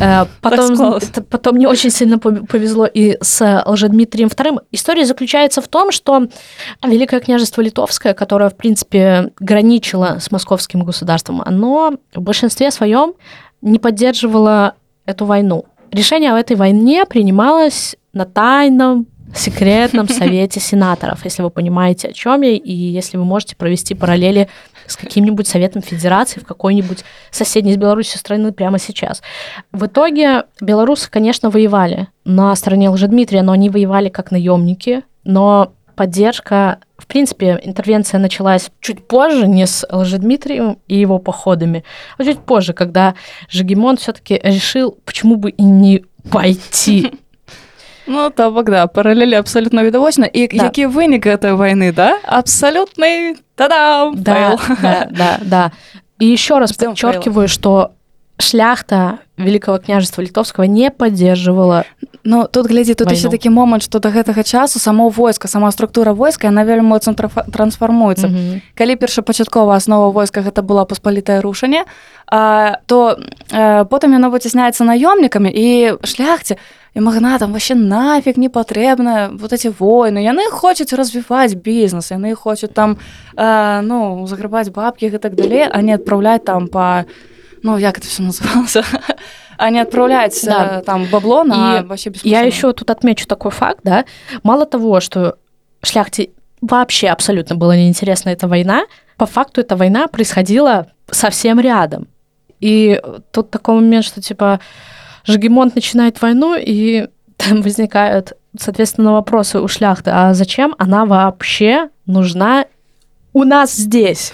э, 0.00 0.24
Потом, 0.40 1.00
потом 1.30 1.56
не 1.56 1.66
очень 1.66 1.90
сильно 1.90 2.18
повезло 2.18 2.86
и 2.86 3.18
с 3.20 3.62
Лжедмитрием 3.66 4.28
II. 4.28 4.60
История 4.72 5.04
заключается 5.04 5.60
в 5.60 5.68
том, 5.68 5.92
что 5.92 6.28
Великое 6.82 7.20
княжество 7.20 7.60
Литовское, 7.60 8.14
которое, 8.14 8.48
в 8.48 8.56
принципе, 8.56 9.32
граничило 9.38 10.18
с 10.18 10.30
московским 10.30 10.82
государством, 10.82 11.42
оно 11.44 11.92
в 12.14 12.20
большинстве 12.22 12.70
своем 12.70 13.12
не 13.63 13.79
поддерживало 13.79 14.75
эту 15.05 15.25
войну. 15.25 15.65
Решение 15.91 16.33
о 16.33 16.39
этой 16.39 16.55
войне 16.55 17.05
принималось 17.05 17.95
на 18.13 18.25
тайном 18.25 19.07
секретном 19.33 20.07
совете 20.09 20.59
сенаторов, 20.59 21.23
если 21.23 21.41
вы 21.41 21.49
понимаете, 21.49 22.09
о 22.09 22.13
чем 22.13 22.41
я, 22.41 22.51
и 22.51 22.71
если 22.71 23.17
вы 23.17 23.23
можете 23.23 23.55
провести 23.55 23.95
параллели 23.95 24.49
с 24.85 24.97
каким-нибудь 24.97 25.47
советом 25.47 25.81
федерации 25.81 26.39
в 26.39 26.45
какой-нибудь 26.45 27.03
соседней 27.31 27.73
с 27.73 27.77
Беларусью 27.77 28.19
страны 28.19 28.51
прямо 28.51 28.79
сейчас. 28.79 29.21
В 29.71 29.85
итоге 29.85 30.43
белорусы, 30.59 31.09
конечно, 31.09 31.49
воевали 31.49 32.09
на 32.25 32.53
стороне 32.55 32.89
Лжедмитрия, 32.89 33.43
но 33.43 33.53
они 33.53 33.69
воевали 33.69 34.09
как 34.09 34.31
наемники, 34.31 35.03
но 35.23 35.73
поддержка, 35.95 36.79
в 37.02 37.06
принципе, 37.06 37.58
интервенция 37.62 38.20
началась 38.20 38.70
чуть 38.80 39.06
позже, 39.06 39.46
не 39.46 39.66
с 39.66 39.86
Лжедмитрием 39.90 40.78
и 40.88 40.96
его 40.96 41.18
походами, 41.18 41.84
а 42.18 42.24
чуть 42.24 42.40
позже, 42.40 42.72
когда 42.72 43.14
Жигемон 43.50 43.96
все-таки 43.96 44.40
решил, 44.42 44.98
почему 45.04 45.36
бы 45.36 45.50
и 45.50 45.62
не 45.62 46.04
пойти 46.30 47.12
Ну, 48.08 48.30
то 48.30 48.50
бок, 48.50 48.70
да, 48.70 48.86
параллели 48.86 49.34
абсолютно 49.34 49.82
відавочна. 49.82 50.30
І 50.32 50.48
да. 50.48 50.64
які 50.64 50.86
вынік 50.86 51.26
гэтай 51.26 51.52
войны, 51.52 51.92
да? 51.92 52.16
Абсолютный 52.24 53.36
та-дам! 53.54 54.14
Да, 54.16 54.58
да, 54.82 55.06
да, 55.10 55.38
да. 55.42 55.70
И 56.18 56.32
еще 56.32 56.58
раз 56.58 56.72
подчеркиваю, 56.72 57.48
что 57.48 57.90
шляхта 58.37 59.19
Великого 59.37 59.79
княжества 59.79 60.21
Литовского 60.21 60.65
не 60.65 60.91
поддерживала. 60.91 61.85
Ну 62.23 62.47
тут 62.47 62.67
глядзі 62.67 62.93
тут 62.93 63.11
еще 63.11 63.29
такі 63.29 63.49
момант 63.49 63.83
што 63.83 63.99
да 63.99 64.09
гэтага 64.09 64.43
часу 64.43 64.79
само 64.79 65.09
войска 65.09 65.47
сама 65.47 65.71
структура 65.71 66.13
войска 66.13 66.47
яна 66.47 66.63
вельмі 66.63 66.87
моцна 66.87 67.13
трансфармуецца. 67.51 68.27
Mm 68.27 68.33
-hmm. 68.33 68.61
калі 68.75 68.95
першапачаткова 68.95 69.75
аснова 69.75 70.09
войска 70.09 70.41
гэта 70.41 70.61
была 70.61 70.85
паспалітае 70.85 71.41
рушанне 71.41 71.83
то 72.85 73.17
а, 73.51 73.83
потым 73.83 74.13
яно 74.13 74.29
выцісняецца 74.29 74.83
наёмнікамі 74.83 75.49
і 75.49 75.93
шляхце 76.03 76.55
і 76.95 77.01
магнатам 77.01 77.51
вообще 77.51 77.75
нафиг 77.75 78.37
не 78.37 78.49
патрэбна 78.49 79.29
вот 79.41 79.53
эти 79.53 79.67
войны. 79.79 80.19
Яны 80.19 80.49
хочуць 80.51 80.93
развіваць 80.93 81.53
бізнес 81.53 82.11
яны 82.11 82.35
хочуць 82.35 82.73
там 82.73 82.97
а, 83.35 83.81
ну 83.81 84.27
заграбаць 84.27 84.69
бабкі 84.69 85.05
і 85.05 85.17
так 85.17 85.35
далей 85.35 85.67
а 85.71 85.81
не 85.81 85.95
адпраўляць 85.95 86.45
там 86.45 86.67
по 86.67 87.03
ну 87.63 87.77
як 87.77 87.97
это 87.97 88.07
все 88.07 88.21
называлось 88.21 88.77
а 89.57 89.69
не 89.69 89.79
отправлять 89.79 90.39
да. 90.43 90.81
там 90.85 91.05
бабло 91.05 91.43
на 91.43 91.79
и 91.79 91.83
вообще 91.83 92.11
Я 92.23 92.41
еще 92.41 92.73
тут 92.73 92.89
отмечу 92.91 93.25
такой 93.25 93.51
факт, 93.51 93.79
да, 93.83 94.05
мало 94.43 94.65
того, 94.65 94.99
что 94.99 95.37
шляхте 95.81 96.29
вообще 96.61 97.07
абсолютно 97.09 97.55
была 97.55 97.75
неинтересна 97.75 98.29
эта 98.29 98.47
война, 98.47 98.83
по 99.17 99.25
факту 99.25 99.61
эта 99.61 99.75
война 99.75 100.07
происходила 100.07 100.87
совсем 101.09 101.59
рядом. 101.59 102.07
И 102.59 103.01
тут 103.31 103.51
такой 103.51 103.75
момент, 103.75 104.05
что 104.05 104.21
типа 104.21 104.59
Жигемонт 105.25 105.75
начинает 105.75 106.21
войну, 106.21 106.55
и 106.57 107.07
там 107.37 107.61
возникают, 107.61 108.33
соответственно, 108.57 109.13
вопросы 109.13 109.59
у 109.59 109.67
шляхты, 109.67 110.11
а 110.11 110.33
зачем 110.33 110.75
она 110.77 111.05
вообще 111.05 111.89
нужна 112.05 112.65
у 113.33 113.43
нас 113.43 113.73
здесь? 113.75 114.31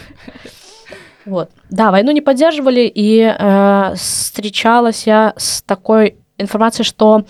Вот. 1.26 1.52
Да, 1.70 1.92
войну 1.92 2.12
не 2.12 2.22
поддерживали, 2.22 2.92
и 2.94 3.22
э, 3.22 3.94
встречалась 3.96 5.06
я 5.06 5.34
с 5.38 5.62
такой 5.62 6.18
информацией, 6.38 6.86
что 6.86 7.26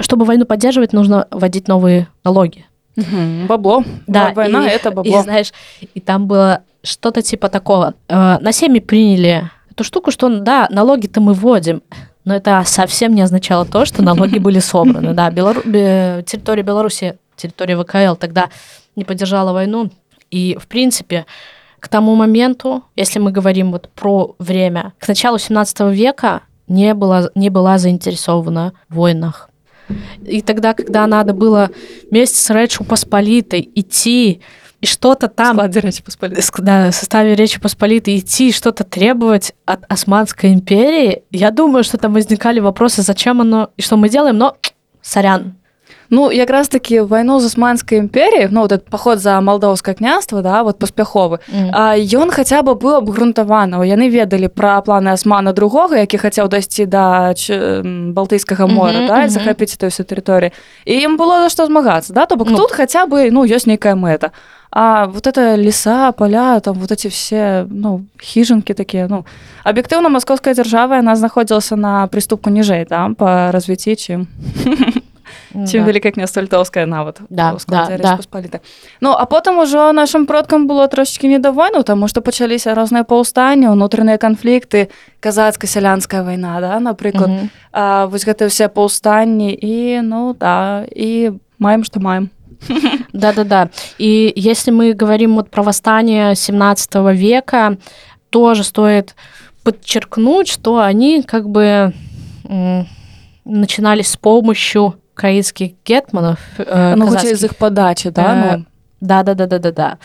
чтобы 0.00 0.24
войну 0.24 0.46
поддерживать, 0.46 0.92
нужно 0.92 1.28
вводить 1.30 1.68
новые 1.68 2.08
налоги. 2.24 2.66
Угу, 2.96 3.46
бабло. 3.48 3.84
Да, 4.06 4.32
война 4.34 4.66
и, 4.66 4.70
это 4.70 4.90
бабло. 4.92 5.20
И 5.20 5.22
знаешь, 5.22 5.52
и 5.94 6.00
там 6.00 6.26
было 6.26 6.62
что-то 6.82 7.22
типа 7.22 7.48
такого. 7.48 7.94
Э, 8.08 8.38
на 8.40 8.52
семьи 8.52 8.80
приняли 8.80 9.50
эту 9.70 9.84
штуку, 9.84 10.10
что 10.10 10.40
да, 10.40 10.66
налоги-то 10.70 11.20
мы 11.20 11.34
вводим, 11.34 11.82
но 12.24 12.34
это 12.34 12.62
совсем 12.66 13.14
не 13.14 13.22
означало 13.22 13.64
то, 13.64 13.84
что 13.84 14.02
налоги 14.02 14.38
были 14.40 14.58
собраны. 14.58 15.14
Да, 15.14 15.30
Белору... 15.30 15.62
территория 15.62 16.62
Беларуси, 16.62 17.18
территория 17.36 17.76
ВКЛ 17.76 18.16
тогда 18.16 18.50
не 18.96 19.04
поддержала 19.04 19.52
войну. 19.52 19.90
И, 20.30 20.56
в 20.60 20.68
принципе, 20.68 21.26
к 21.80 21.88
тому 21.88 22.14
моменту, 22.14 22.84
если 22.94 23.18
мы 23.18 23.32
говорим 23.32 23.72
вот 23.72 23.88
про 23.88 24.34
время, 24.38 24.92
к 24.98 25.08
началу 25.08 25.38
17 25.38 25.80
века 25.92 26.42
не 26.68 26.94
была, 26.94 27.30
не 27.34 27.50
была 27.50 27.78
заинтересована 27.78 28.72
в 28.88 28.94
войнах. 28.96 29.50
И 30.24 30.40
тогда, 30.40 30.74
когда 30.74 31.06
надо 31.06 31.34
было 31.34 31.70
вместе 32.10 32.36
с 32.36 32.50
Речью 32.50 32.86
Посполитой 32.86 33.68
идти 33.74 34.40
и 34.80 34.86
что-то 34.86 35.28
там... 35.28 35.56
В 35.56 35.76
Речи 35.76 36.02
Посполитой. 36.02 36.42
Да, 36.58 36.90
в 36.90 36.94
составе 36.94 37.34
Речи 37.34 37.60
Посполитой 37.60 38.18
идти 38.18 38.52
что-то 38.52 38.84
требовать 38.84 39.54
от 39.64 39.84
Османской 39.88 40.52
империи, 40.52 41.24
я 41.30 41.50
думаю, 41.50 41.82
что 41.82 41.98
там 41.98 42.12
возникали 42.14 42.60
вопросы, 42.60 43.02
зачем 43.02 43.40
оно 43.40 43.70
и 43.76 43.82
что 43.82 43.96
мы 43.96 44.08
делаем, 44.08 44.38
но 44.38 44.56
сорян, 45.02 45.56
Ну 46.10 46.32
якраз 46.32 46.68
таки 46.68 47.02
вайну 47.02 47.40
з 47.40 47.44
османскай 47.44 47.98
імперіі 47.98 48.48
ну 48.50 48.60
вот 48.60 48.72
этот 48.72 48.90
паход 48.90 49.18
за 49.18 49.40
малдаўскае 49.40 49.94
княства 49.94 50.42
да 50.42 50.62
вот 50.62 50.78
паспяховы 50.78 51.38
mm. 51.48 51.70
а 51.72 51.94
ён 51.96 52.30
хаця 52.30 52.62
бы 52.62 52.74
быў 52.74 52.98
абгрунтавана 52.98 53.78
яны 53.86 54.10
ведалі 54.10 54.48
пра 54.48 54.82
планы 54.82 55.14
асмана 55.14 55.52
другога 55.52 55.96
які 55.96 56.18
хацеў 56.18 56.48
дайсці 56.48 56.86
да 56.86 57.30
балтыйскага 57.30 58.66
мора 58.66 58.92
mm 58.92 59.02
-hmm, 59.02 59.06
да, 59.06 59.14
mm 59.14 59.24
-hmm. 59.24 59.28
захапіць 59.28 59.76
эту 59.78 59.86
всю 59.86 60.06
тэрыторыю 60.06 60.50
і 60.84 60.94
ім 61.00 61.16
было 61.16 61.42
за 61.42 61.48
што 61.48 61.66
змагацца 61.66 62.12
да 62.12 62.26
то 62.26 62.36
бок 62.36 62.50
ну. 62.50 62.56
тут 62.56 62.72
хаця 62.72 63.06
бы 63.06 63.30
ну 63.30 63.44
ёсць 63.44 63.66
нейкая 63.66 63.94
мэта 63.94 64.30
а 64.72 65.06
вот 65.06 65.26
это 65.26 65.56
леса 65.56 66.12
поля 66.12 66.60
там 66.60 66.74
вот 66.74 66.90
эти 66.90 67.08
все 67.08 67.66
ну 67.70 68.00
хіжанкі 68.18 68.74
такія 68.74 69.06
ну 69.10 69.24
аб'ектыўна 69.64 70.08
маскоўская 70.08 70.54
дзяржава 70.54 70.96
яна 70.96 71.16
знаходзілася 71.16 71.76
на 71.76 72.06
прыступку 72.06 72.50
ніжэй 72.50 72.84
там 72.84 73.14
по 73.14 73.50
развіцці 73.52 73.94
чым 73.94 74.26
чым 75.53 75.83
да. 75.83 75.87
вялікае 75.89 76.11
княства 76.11 76.41
літоўскае 76.41 76.85
нават 76.85 77.21
да, 77.29 77.57
да, 77.67 77.97
да. 77.97 78.19
Ну 79.01 79.11
а 79.11 79.25
потым 79.25 79.59
ужо 79.59 79.91
нашим 79.91 80.25
продкам 80.25 80.67
было 80.67 80.87
трошечки 80.87 81.27
недавойну 81.27 81.83
таму 81.83 82.07
што 82.07 82.21
пачаліся 82.21 82.75
розныя 82.75 83.03
паўстанні 83.03 83.67
унутраныя 83.69 84.17
канфлікты 84.17 84.89
казацка-сялянская 85.19 86.23
вайна 86.23 86.61
да 86.61 86.79
напрыклад 86.79 87.49
вось 88.11 88.25
гэта 88.25 88.47
ўсе 88.47 88.67
паўстанні 88.67 89.53
і 89.53 90.01
ну 90.01 90.33
да 90.33 90.85
і 90.89 91.37
маем 91.59 91.83
што 91.83 91.99
маем 91.99 92.29
Да-да-да. 93.13 93.69
И 93.97 94.33
если 94.35 94.71
мы 94.71 94.93
говорим 94.93 95.35
вот 95.35 95.49
про 95.49 95.63
восстание 95.63 96.35
17 96.35 96.95
века, 97.13 97.77
тоже 98.29 98.63
стоит 98.63 99.15
подчеркнуть, 99.63 100.47
что 100.47 100.79
они 100.79 101.23
как 101.23 101.49
бы 101.49 101.93
начинались 103.45 104.09
с 104.09 104.17
помощью 104.17 104.95
украинских 105.19 105.73
гетманов. 105.85 106.39
Э, 106.57 106.95
ну, 106.95 107.07
хотя 107.07 107.29
из 107.29 107.43
их 107.43 107.55
подачи, 107.55 108.09
да? 108.09 108.53
Э, 108.53 108.57
ну... 108.57 108.65
Да, 109.01 109.23
да, 109.23 109.33
да, 109.33 109.45
да, 109.45 109.59
да, 109.59 109.71
да. 109.71 109.97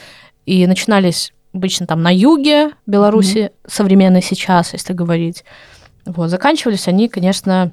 И 0.47 0.66
начинались 0.66 1.33
обычно 1.55 1.87
там 1.87 2.03
на 2.03 2.14
юге 2.14 2.71
Беларуси, 2.87 3.38
mm-hmm. 3.38 3.53
современной 3.66 4.23
сейчас, 4.23 4.73
если 4.73 4.93
говорить. 4.93 5.45
Вот, 6.07 6.31
заканчивались 6.31 6.88
они, 6.88 7.09
конечно, 7.09 7.73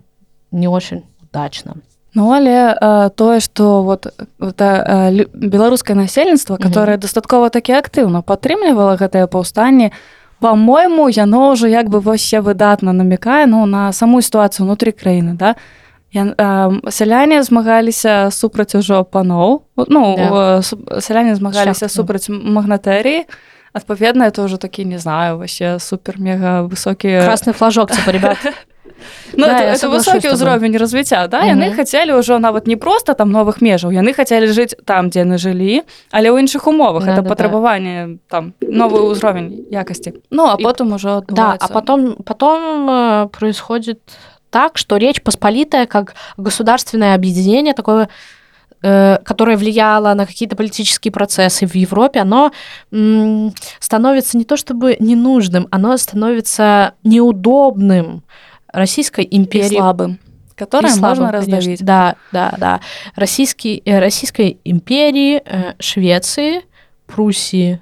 не 0.52 0.68
очень 0.68 1.04
удачно. 1.22 1.76
Ну 2.14 2.32
але 2.32 2.76
э, 2.82 3.10
тое 3.16 3.40
што 3.40 3.84
вот 3.84 4.08
это 4.40 5.12
э, 5.12 5.26
беларускае 5.34 5.96
насельніцтва 5.96 6.58
которое 6.58 6.96
mm 6.96 6.98
-hmm. 6.98 7.02
дастаткова 7.02 7.50
такі 7.50 7.74
актыўна 7.74 8.22
падтрымлівала 8.22 8.98
гэтае 8.98 9.28
паўстанне 9.28 9.92
по-мойму 10.40 11.10
яно 11.10 11.52
ўжо 11.52 11.68
як 11.68 11.90
бы 11.90 12.00
вось 12.00 12.34
я 12.34 12.42
выдатна 12.42 12.94
намікае 12.94 13.46
ну 13.46 13.66
на 13.66 13.94
саму 13.94 14.22
сітуацыю 14.22 14.66
унутры 14.68 14.92
краіны 14.92 15.36
да 15.38 15.56
Я, 16.13 16.25
э, 16.25 16.91
сяляне 16.91 17.43
змагаліся 17.43 18.31
супраць 18.31 18.75
ужо 18.75 19.05
паноў. 19.05 19.63
Ну 19.89 20.17
yeah. 20.17 20.61
Да. 20.61 21.01
сяляне 21.01 21.35
змагаліся 21.35 21.89
супраць 21.89 22.29
магнатэрыі 22.29 23.25
адпаведна 23.73 24.29
это 24.29 24.45
ўжо 24.45 24.57
такі 24.57 24.85
не 24.85 24.99
знаю 24.99 25.39
вообще 25.41 25.79
супер 25.81 26.21
мега 26.21 26.63
высокі 26.69 27.25
красны 27.25 27.53
флажок 27.53 27.91
ребят. 28.07 28.39
Ну, 29.35 29.47
да, 29.47 29.59
это, 29.59 29.75
это 29.75 29.89
высокі 29.91 30.31
ўзровень 30.31 30.79
развіцця 30.79 31.27
да? 31.27 31.43
Яны 31.43 31.75
хацелі 31.75 32.23
ўжо 32.23 32.39
нават 32.39 32.71
не 32.71 32.77
просто 32.77 33.19
там 33.19 33.33
новых 33.35 33.59
межаў 33.59 33.91
яны 33.91 34.15
хацелі 34.15 34.47
жыць 34.47 34.79
там 34.87 35.11
дзе 35.11 35.27
яны 35.27 35.43
жылі 35.43 35.83
але 36.15 36.31
ў 36.31 36.39
іншых 36.39 36.71
умовах. 36.71 37.03
Да, 37.03 37.19
это 37.19 37.23
да, 37.23 37.29
патрабаванне 37.29 38.07
да. 38.07 38.19
там 38.29 38.55
новы 38.61 39.03
ўзровень 39.11 39.67
якасці 39.75 40.23
Ну 40.31 40.47
а 40.47 40.55
потым 40.55 40.95
ужо 40.95 41.25
да 41.27 41.59
а 41.59 41.67
потом 41.67 42.15
потом 42.23 42.87
э, 42.87 43.27
происходит 43.35 43.99
так 44.53 44.77
что 44.77 44.99
речь 44.99 45.23
посполитая 45.23 45.87
как 45.87 46.15
государственное 46.37 47.15
объединение 47.15 47.73
такое 47.73 48.11
э, 48.83 49.19
которое 49.25 49.57
влияло 49.57 50.13
на 50.13 50.27
какие-то 50.27 50.57
политические 50.57 51.11
процессы 51.11 51.67
в 51.67 51.75
Европе, 51.75 52.21
оно 52.21 52.53
становится 53.81 54.37
не 54.37 54.45
то 54.45 54.57
чтобы 54.57 54.97
ненужным, 55.01 55.69
оно 55.71 55.97
становится 55.97 56.93
неудобным 57.03 58.23
Российской 58.73 59.27
империи. 59.31 59.75
И 59.75 59.77
слабым. 59.77 60.19
Которое 60.55 60.95
можно 60.97 61.33
раздавить. 61.33 61.65
Конечно. 61.65 61.87
Да, 61.87 62.17
да, 62.31 62.55
да. 62.59 62.81
Российский, 63.17 63.83
э, 63.87 63.99
Российской 63.99 64.59
империи, 64.65 65.43
э, 65.45 65.75
Швеции, 65.79 66.63
Пруссии, 67.07 67.81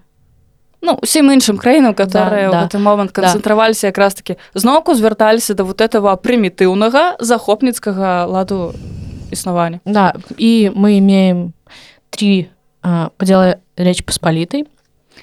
ну 0.83 0.99
усім 1.03 1.31
іншым 1.31 1.59
краінам 1.59 1.95
которые 1.95 2.51
да, 2.51 2.53
да. 2.53 2.63
гэты 2.67 2.79
момант 2.79 3.13
канцэнтраваліся 3.13 3.83
да. 3.83 3.87
якраз 3.89 4.15
таки 4.15 4.37
зноўку 4.55 4.95
звярталіся 4.95 5.55
да 5.55 5.65
вот 5.65 5.81
этого 5.81 6.17
прымітыўнага 6.17 7.17
захопніцкага 7.21 8.27
ладу 8.27 8.75
існавання 9.31 9.81
да 9.85 10.15
і 10.37 10.71
мы 10.75 10.99
имеем 10.99 11.53
три 12.11 12.51
э, 12.83 13.09
падзелы 13.17 13.61
рэч 13.77 14.05
паспалітай 14.05 14.67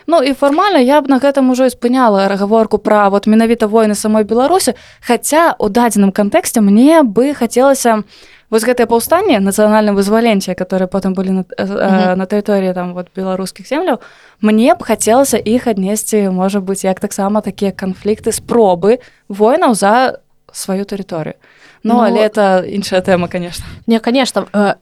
Ну 0.07 0.21
і 0.23 0.33
фармальна 0.33 0.79
я 0.79 1.01
б 1.01 1.09
на 1.09 1.19
гэтым 1.19 1.51
ужо 1.51 1.65
і 1.65 1.73
спыняла 1.73 2.27
гаворку 2.31 2.77
пра 2.77 3.09
вот 3.09 3.27
менавіта 3.27 3.67
войны 3.67 3.95
самой 3.95 4.23
беларусі 4.23 4.73
хаця 5.01 5.55
у 5.59 5.69
дадзеным 5.69 6.11
кантэксце 6.11 6.61
мне 6.61 7.03
бы 7.03 7.33
хацелася 7.33 8.03
вось 8.49 8.63
гэтае 8.63 8.87
паўстанне 8.87 9.39
нацыянальным 9.39 9.95
вызваленце 9.95 10.55
которые 10.55 10.87
потым 10.87 11.13
былі 11.13 11.31
на, 11.31 11.43
э, 11.57 11.65
э, 11.65 12.15
на 12.15 12.25
тэрыторыі 12.25 12.73
там 12.73 12.93
вот 12.93 13.07
беларускіх 13.15 13.67
земляў 13.67 13.99
мне 14.41 14.75
б 14.75 14.83
хацелася 14.83 15.37
іх 15.37 15.67
аднесці 15.67 16.29
можа 16.29 16.59
быць 16.59 16.83
як 16.83 16.99
таксама 16.99 17.41
такія 17.41 17.71
канфлікты 17.71 18.31
спробы 18.31 18.99
войнаў 19.27 19.75
за 19.75 20.19
сваю 20.51 20.85
тэрыторыю 20.85 21.35
Ну, 21.83 21.93
ну 21.93 21.99
але 22.01 22.25
это 22.25 22.65
іншая 22.65 23.01
тэма 23.01 23.27
конечно 23.27 23.65
не 23.87 23.99
конечно 23.99 24.47
э, 24.53 24.75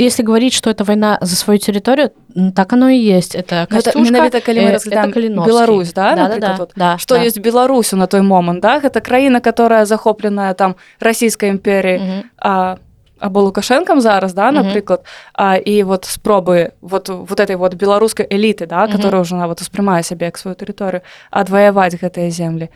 если 0.00 0.22
говорить, 0.22 0.54
что 0.54 0.70
это 0.70 0.84
война 0.84 1.18
за 1.20 1.36
свою 1.36 1.58
территорию, 1.58 2.10
так 2.56 2.72
оно 2.72 2.88
и 2.88 2.96
есть. 2.96 3.34
Это 3.34 3.66
ну, 3.70 3.76
Костюшка, 3.76 4.00
менавіта 4.00 4.40
калі 4.40 4.60
мы 4.60 4.72
разглядаем 4.72 5.44
Беларусь 5.44 5.92
да, 5.92 6.14
да, 6.14 6.28
да, 6.28 6.38
да, 6.38 6.56
вот, 6.58 6.72
да, 6.76 6.98
что 6.98 7.16
да. 7.16 7.24
есть 7.24 7.38
Беларусю 7.38 7.96
на 7.96 8.06
той 8.06 8.22
момант 8.22 8.60
да? 8.60 8.78
это 8.78 9.00
краіна 9.00 9.40
которая 9.40 9.84
захопленая 9.84 10.54
там 10.54 10.74
расійскай 11.00 11.50
імперіі 11.50 11.96
угу. 11.96 12.22
а 12.38 12.76
або 13.20 13.40
лукашенкам 13.42 14.00
зараз 14.00 14.34
да 14.34 14.50
напрыклад 14.50 15.04
а, 15.34 15.56
і 15.56 15.82
вот 15.82 16.04
спробы 16.04 16.72
вот 16.80 17.08
вот 17.08 17.40
этой 17.40 17.56
вот 17.56 17.74
беларускай 17.74 18.26
эліты 18.26 18.66
да 18.66 18.88
которая 18.88 19.22
уже 19.22 19.36
нават 19.36 19.60
успрымае 19.60 20.02
сябе 20.02 20.26
як 20.26 20.38
сваю 20.38 20.56
тэрыторыю 20.56 21.02
адваяваць 21.30 21.94
гэтыя 21.94 22.30
землі 22.30 22.68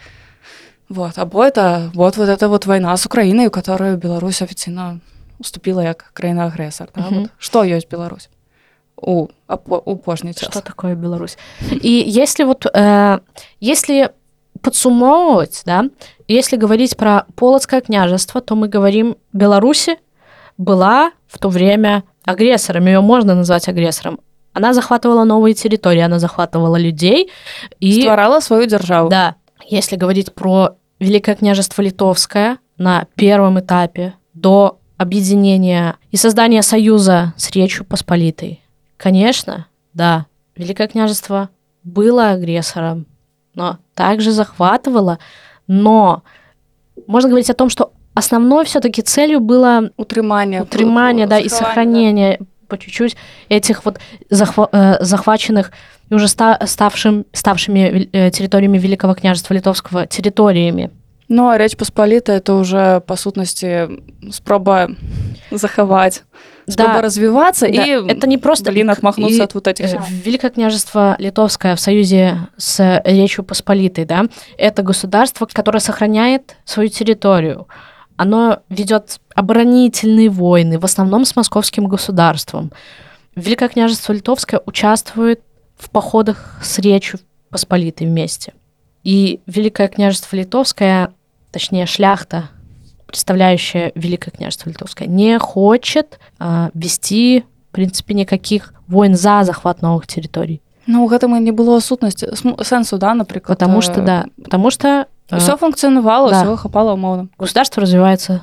вот 0.88 1.18
або 1.18 1.44
это 1.44 1.90
вот 1.94 2.16
вот 2.16 2.28
это 2.28 2.48
вот 2.48 2.66
война 2.66 2.96
с 2.96 3.06
украінай 3.06 3.48
у 3.48 3.50
которую 3.50 3.96
Беларусь 3.96 4.42
афіцыйна 4.42 5.00
уступила 5.38 5.82
як 5.82 6.10
краіна 6.12 6.46
агрэсар 6.46 6.88
да? 6.94 7.08
вот, 7.10 7.30
что 7.38 7.64
ёсць 7.64 7.88
Беларусь 7.90 8.28
у 8.96 9.28
упожні 9.84 10.32
что 10.32 10.60
такое 10.60 10.94
Беларусь? 10.94 11.38
И 11.82 12.04
если 12.06 12.44
вот 12.44 12.66
э, 12.66 13.18
если 13.60 14.10
подсумовывать 14.60 15.62
да 15.66 15.90
если 16.28 16.56
говорить 16.56 16.96
про 16.96 17.24
полоцкое 17.34 17.80
княжество 17.80 18.40
то 18.40 18.54
мы 18.54 18.68
говорим 18.68 19.16
Беларуси 19.32 19.96
была 20.56 21.12
в 21.26 21.38
то 21.38 21.48
время 21.48 22.04
агрессором. 22.24 22.86
Ее 22.86 23.00
можно 23.00 23.34
назвать 23.34 23.68
агрессором. 23.68 24.20
Она 24.52 24.72
захватывала 24.72 25.24
новые 25.24 25.54
территории 25.54 26.00
она 26.00 26.18
захватывала 26.18 26.76
людей 26.76 27.30
и 27.80 28.02
стварала 28.02 28.40
свою 28.40 28.66
державу. 28.66 29.10
Да. 29.10 29.34
Если 29.66 29.96
говорить 29.96 30.32
про 30.32 30.76
великое 31.00 31.34
княжество 31.34 31.82
литовское 31.82 32.58
на 32.78 33.06
первом 33.16 33.58
этапе 33.58 34.14
до 34.32 34.78
объединения 34.96 35.96
и 36.12 36.16
создания 36.16 36.62
союза 36.62 37.34
с 37.36 37.50
Речью 37.50 37.84
Посполитой. 37.84 38.62
Конечно, 38.96 39.66
да, 39.92 40.26
Великое 40.56 40.86
княжество 40.86 41.50
было 41.82 42.30
агрессором, 42.30 43.06
но 43.54 43.78
также 43.94 44.30
захватывало, 44.30 45.18
но 45.66 46.22
можно 47.08 47.28
говорить 47.28 47.50
о 47.50 47.54
том, 47.54 47.68
что 47.68 47.92
основной 48.14 48.64
все-таки 48.64 49.02
целью 49.02 49.40
было 49.40 49.90
утрымание, 49.96 50.62
утрымание, 50.62 51.26
да, 51.26 51.38
и 51.38 51.48
сохранение 51.48 52.38
да. 52.40 52.46
по 52.68 52.78
чуть-чуть 52.78 53.16
этих 53.48 53.84
вот 53.84 53.98
захва- 54.30 54.68
э, 54.72 54.96
захваченных 55.04 55.72
уже 56.10 56.28
ста- 56.28 56.58
ставшим, 56.66 57.26
ставшими 57.32 58.08
э, 58.12 58.30
территориями 58.30 58.78
Великого 58.78 59.14
княжества 59.14 59.54
Литовского 59.54 60.06
территориями. 60.06 60.90
Ну, 61.28 61.48
а 61.48 61.56
Речь 61.56 61.76
Посполита 61.76 62.32
это 62.32 62.54
уже, 62.54 63.02
по 63.06 63.16
сутности, 63.16 63.88
спроба 64.30 64.90
заховать, 65.50 66.22
спроба 66.68 66.94
да, 66.94 67.00
развиваться 67.00 67.66
да, 67.66 67.82
и 67.82 68.06
это 68.06 68.28
не 68.28 68.36
просто 68.36 68.70
блин, 68.70 68.90
отмахнуться 68.90 69.38
и, 69.38 69.44
от 69.44 69.54
вот 69.54 69.66
этих. 69.66 69.86
Великое 70.10 70.50
княжество 70.50 71.16
Литовское 71.18 71.76
в 71.76 71.80
союзе 71.80 72.40
с 72.58 73.00
Речью 73.04 73.42
Посполитой, 73.42 74.04
да, 74.04 74.26
это 74.58 74.82
государство, 74.82 75.46
которое 75.50 75.80
сохраняет 75.80 76.56
свою 76.66 76.90
территорию. 76.90 77.68
Оно 78.16 78.60
ведет 78.68 79.20
оборонительные 79.34 80.30
войны, 80.30 80.78
в 80.78 80.84
основном 80.84 81.24
с 81.24 81.36
московским 81.36 81.88
государством. 81.88 82.70
Великое 83.34 83.68
княжество 83.68 84.12
Литовское 84.12 84.60
участвует 84.66 85.40
в 85.76 85.90
походах 85.90 86.60
с 86.62 86.78
Речью 86.78 87.18
Посполитой 87.50 88.06
вместе. 88.06 88.52
И 89.02 89.40
Великое 89.46 89.88
княжество 89.88 90.36
Литовское, 90.36 91.12
точнее 91.50 91.86
шляхта, 91.86 92.50
представляющая 93.06 93.92
Великое 93.94 94.30
княжество 94.30 94.70
Литовское, 94.70 95.08
не 95.08 95.38
хочет 95.38 96.18
э, 96.38 96.70
вести, 96.74 97.44
в 97.70 97.74
принципе, 97.74 98.14
никаких 98.14 98.74
войн 98.86 99.14
за 99.14 99.42
захват 99.44 99.82
новых 99.82 100.06
территорий. 100.06 100.62
Ну, 100.86 101.06
гэтаму 101.06 101.38
не 101.38 101.50
было 101.50 101.80
сутнасці 101.80 102.28
сэнсу 102.62 102.98
да 102.98 103.14
напрыклад 103.14 103.58
потому 103.58 103.80
что 103.80 104.02
да 104.02 104.26
потому 104.42 104.70
что 104.70 105.06
все 105.30 105.56
функцыянавала 105.56 106.30
да. 106.30 106.44
все 106.44 106.56
хапала 106.56 106.92
умоўна 106.92 107.28
государство 107.38 107.80
развивается. 107.82 108.42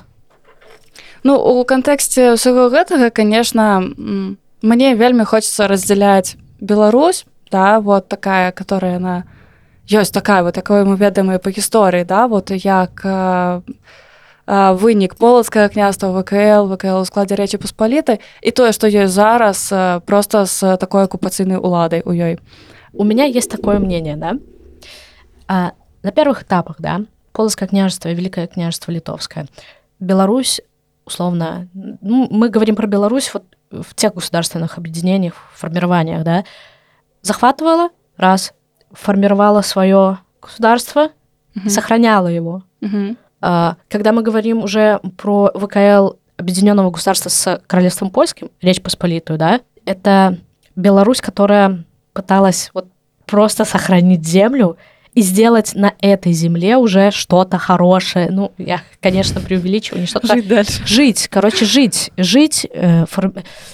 Ну 1.24 1.38
у 1.38 1.64
кантэксце 1.66 2.34
ўсяго 2.34 2.70
гэтага 2.74 3.12
конечно 3.14 3.86
мне 4.62 4.96
вельмі 4.96 5.24
хочется 5.24 5.68
разделять 5.68 6.38
Беларусь 6.60 7.26
да 7.52 7.80
вот 7.80 8.08
такая 8.08 8.52
которая 8.52 9.00
на 9.00 9.26
ёсць 9.88 10.12
такая 10.12 10.44
вот 10.44 10.56
такое 10.56 10.86
мы 10.86 10.98
ведаем 10.98 11.40
по 11.40 11.50
гісторыі 11.50 12.06
да 12.06 12.28
вот 12.28 12.50
як 12.50 13.02
э, 13.04 13.62
э, 14.48 14.74
вынік 14.74 15.16
полацкае 15.16 15.70
княства 15.70 16.10
вКл 16.10 16.66
вКл 16.74 17.02
у 17.02 17.06
складзе 17.06 17.36
рэчы 17.36 17.58
паспалітай 17.58 18.20
і 18.42 18.52
тое 18.52 18.72
што 18.72 18.88
ёсць 18.88 19.14
зараз 19.14 19.70
э, 19.72 20.02
просто 20.06 20.46
с 20.46 20.78
такой 20.78 21.04
акупацыйнай 21.04 21.58
уладай 21.58 22.02
у 22.06 22.12
ёй 22.12 22.40
у 22.94 23.04
меня 23.04 23.26
есть 23.26 23.52
такое 23.52 23.80
мнение 23.80 24.16
да? 24.16 24.38
А, 25.48 25.72
на 26.04 26.12
первых 26.12 26.44
этапах 26.44 26.78
да 26.80 27.02
полоцкое 27.32 27.68
княжество 27.70 28.10
и 28.10 28.16
великое 28.16 28.48
княжество 28.48 28.92
литовское 28.92 29.48
Беларусь 30.00 30.62
условно 31.06 31.68
ну, 31.74 32.28
мы 32.30 32.50
говорим 32.50 32.76
про 32.76 32.88
Беларусь 32.88 33.34
вот 33.34 33.44
в 33.72 33.96
тех 33.96 34.14
государственных 34.14 34.78
объединениях 34.78 35.36
формированиях 35.54 36.24
да 36.24 36.44
захватывала 37.22 37.90
раз 38.18 38.54
формировала 38.94 39.62
свое 39.62 40.20
государство, 40.42 41.10
угу. 41.56 41.70
сохраняла 41.70 42.28
его. 42.28 42.64
Угу. 42.82 43.16
Когда 43.90 44.12
мы 44.12 44.22
говорим 44.22 44.64
уже 44.64 45.00
про 45.18 45.52
ВКЛ 45.54 46.18
Объединенного 46.38 46.92
государства 46.92 47.30
с 47.30 47.62
Королевством 47.68 48.10
Польским, 48.10 48.50
Речь 48.62 48.82
Посполитую, 48.82 49.38
да, 49.38 49.62
это 49.86 50.38
Беларусь, 50.76 51.22
которая 51.22 51.84
пыталась 52.14 52.72
вот 52.74 52.88
просто 53.26 53.66
сохранить 53.66 54.26
землю 54.26 54.78
и 55.14 55.22
сделать 55.22 55.74
на 55.76 55.94
этой 56.02 56.32
земле 56.32 56.78
уже 56.78 57.12
что-то 57.12 57.58
хорошее. 57.58 58.30
Ну, 58.32 58.52
я, 58.58 58.82
конечно, 59.02 59.42
преувеличиваю, 59.42 60.02
не 60.02 60.08
что-то... 60.08 60.28
Жить 60.28 60.48
дальше. 60.48 60.82
Жить, 60.86 61.28
короче, 61.30 61.66
жить. 61.66 62.12
Жить, 62.18 62.68
э, 62.74 63.06
фор... 63.08 63.34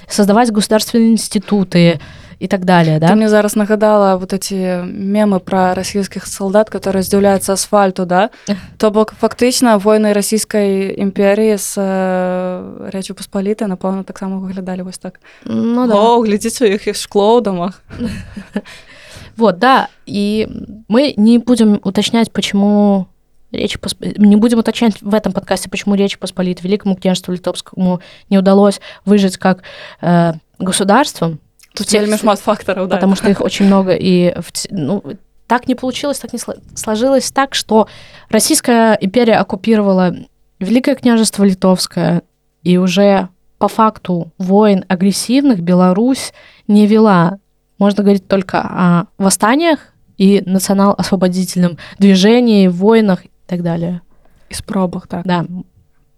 создавать 0.10 0.52
государственные 0.52 1.12
институты, 1.12 2.00
и 2.40 2.48
так 2.48 2.66
далее, 2.66 3.00
да? 3.00 3.08
Ты 3.08 3.16
мне 3.16 3.30
зараз 3.30 3.56
нагадала 3.56 4.16
вот 4.18 4.34
эти 4.34 4.84
мемы 4.84 5.40
про 5.40 5.74
российских 5.74 6.28
солдат, 6.28 6.70
которые 6.70 7.02
здзіўляюцца 7.02 7.54
асфальту, 7.54 8.06
да? 8.06 8.30
То 8.78 8.92
бок 8.92 9.16
фактычна 9.20 9.78
войны 9.78 10.14
расійскай 10.14 10.94
імперіі 11.02 11.58
з 11.58 11.74
э, 11.78 12.90
рэчу 12.94 13.18
паспалітай, 13.18 13.68
напэўна, 13.68 14.04
таксама 14.04 14.38
выглядалі 14.38 14.84
вось 14.84 14.98
так. 14.98 15.20
Ну, 15.46 15.88
да. 15.88 15.96
О, 15.96 16.22
глядзіце 16.22 16.70
у 16.70 16.78
іх 16.78 16.86
шкло 16.94 17.40
ў 17.40 17.42
домах. 17.42 17.82
Вот, 19.38 19.60
да, 19.60 19.90
и 20.06 20.48
мы 20.88 21.14
не 21.16 21.38
будем 21.38 21.80
уточнять, 21.84 22.32
почему 22.32 23.08
Речь 23.52 23.80
Посп... 23.80 24.04
не 24.18 24.36
будем 24.36 24.60
уточнять 24.60 25.02
в 25.02 25.14
этом 25.14 25.32
подкасте, 25.32 25.70
почему 25.70 25.96
Речь 25.96 26.20
Посполит 26.20 26.64
Великому 26.64 26.96
княжеству 26.96 27.34
Литовскому 27.34 28.02
не 28.30 28.38
удалось 28.38 28.82
выжить 29.06 29.38
как 29.38 29.64
э, 30.02 30.34
государством, 30.60 31.40
Тут 31.78 31.88
шмат 32.20 32.40
фактараў 32.40 32.88
да. 32.88 32.96
потому 32.96 33.16
что 33.16 33.30
их 33.30 33.42
очень 33.48 33.68
много 33.68 33.94
и 33.94 34.36
ну, 34.72 35.04
так 35.46 35.68
не 35.68 35.76
получилось 35.76 36.18
так 36.18 36.34
не 36.34 36.40
сложилось 36.76 37.32
так 37.32 37.54
что 37.54 37.88
российская 38.30 38.98
империя 39.00 39.36
оккупировала 39.36 40.16
великое 40.60 40.96
княжество 40.96 41.44
литовское 41.44 42.24
и 42.64 42.78
уже 42.78 43.30
по 43.60 43.68
факту 43.68 44.32
войн 44.40 44.86
агрессивных 44.88 45.60
Беларусь 45.60 46.34
не 46.68 46.88
вела 46.88 47.38
можно 47.80 48.04
говорить 48.04 48.28
только 48.28 48.62
о 48.62 49.06
восстаниях 49.18 49.80
и 50.18 50.42
национал-освободительном 50.46 51.78
движении 52.00 52.68
войнах 52.68 53.26
и 53.26 53.30
так 53.46 53.64
далее. 53.64 54.02
И 54.50 54.54
спробах 54.54 55.08
так. 55.08 55.26
Да. 55.26 55.46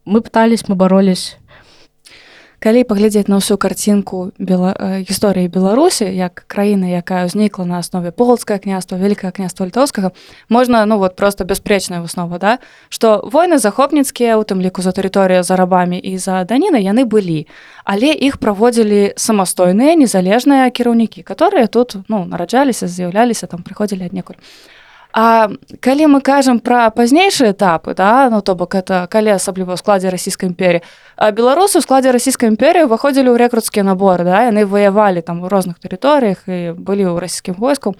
Мы 0.06 0.22
пытались 0.22 0.68
мы 0.68 0.76
боролись 0.76 1.38
калі 2.60 2.84
паглядзець 2.84 3.28
на 3.28 3.40
ўсю 3.40 3.58
карцінку 3.58 4.32
бела... 4.40 4.76
гісторыі 5.04 5.48
беларусі 5.48 6.06
як 6.08 6.44
краіны 6.48 6.92
якая 6.92 7.26
ўзнікла 7.26 7.66
на 7.66 7.80
аснове 7.80 8.12
полацкае 8.12 8.60
княства 8.60 9.00
вялікае 9.00 9.32
княства 9.32 9.66
літоўскага 9.66 10.12
можна 10.50 10.84
ну 10.86 11.00
вот 11.00 11.16
просто 11.16 11.48
бяспрэчная 11.48 12.04
выснова 12.04 12.40
да 12.40 12.60
што 12.90 13.24
войны 13.24 13.58
захопніцкія 13.58 14.36
у 14.38 14.44
тым 14.44 14.60
ліку 14.60 14.84
за 14.84 14.92
тэрыторыя 14.92 15.44
за 15.44 15.56
рабамі 15.56 16.00
і 16.00 16.18
за 16.18 16.44
даніны 16.44 16.84
яны 16.84 17.06
былі. 17.06 17.48
Але 17.84 18.12
іх 18.14 18.38
праводзілі 18.38 19.16
самастойныя 19.16 19.96
незалежныя 19.96 20.70
кіраўнікі 20.70 21.24
которые 21.24 21.68
тут 21.68 21.96
ну 22.08 22.26
нараджаліся 22.26 22.88
з'яўляліся 22.88 23.48
там 23.48 23.64
прыходзілі 23.64 24.06
аднекуль 24.06 24.40
А 25.12 25.50
калі 25.82 26.06
мы 26.06 26.22
кажам 26.22 26.60
пра 26.62 26.90
пазнейшыя 26.94 27.58
этапы 27.58 27.96
да 27.98 28.30
ну 28.30 28.42
то 28.42 28.54
бок 28.54 28.76
это 28.76 29.08
калі 29.10 29.34
асабліва 29.34 29.74
ў 29.74 29.82
складзе 29.82 30.14
расійскай 30.14 30.54
імперіі 30.54 30.86
беларусы 31.34 31.82
ў 31.82 31.82
складзе 31.82 32.14
расійскай 32.14 32.54
імперіі 32.54 32.86
выходзілі 32.86 33.34
ў 33.34 33.42
рэкруцкія 33.42 33.82
наборы 33.82 34.22
да 34.22 34.46
яны 34.46 34.70
ваявалі 34.70 35.26
там 35.26 35.42
у 35.42 35.50
розных 35.50 35.82
тэрыторыях 35.82 36.46
і 36.46 36.78
былі 36.78 37.10
ў 37.10 37.18
расійскім 37.26 37.58
войску 37.58 37.98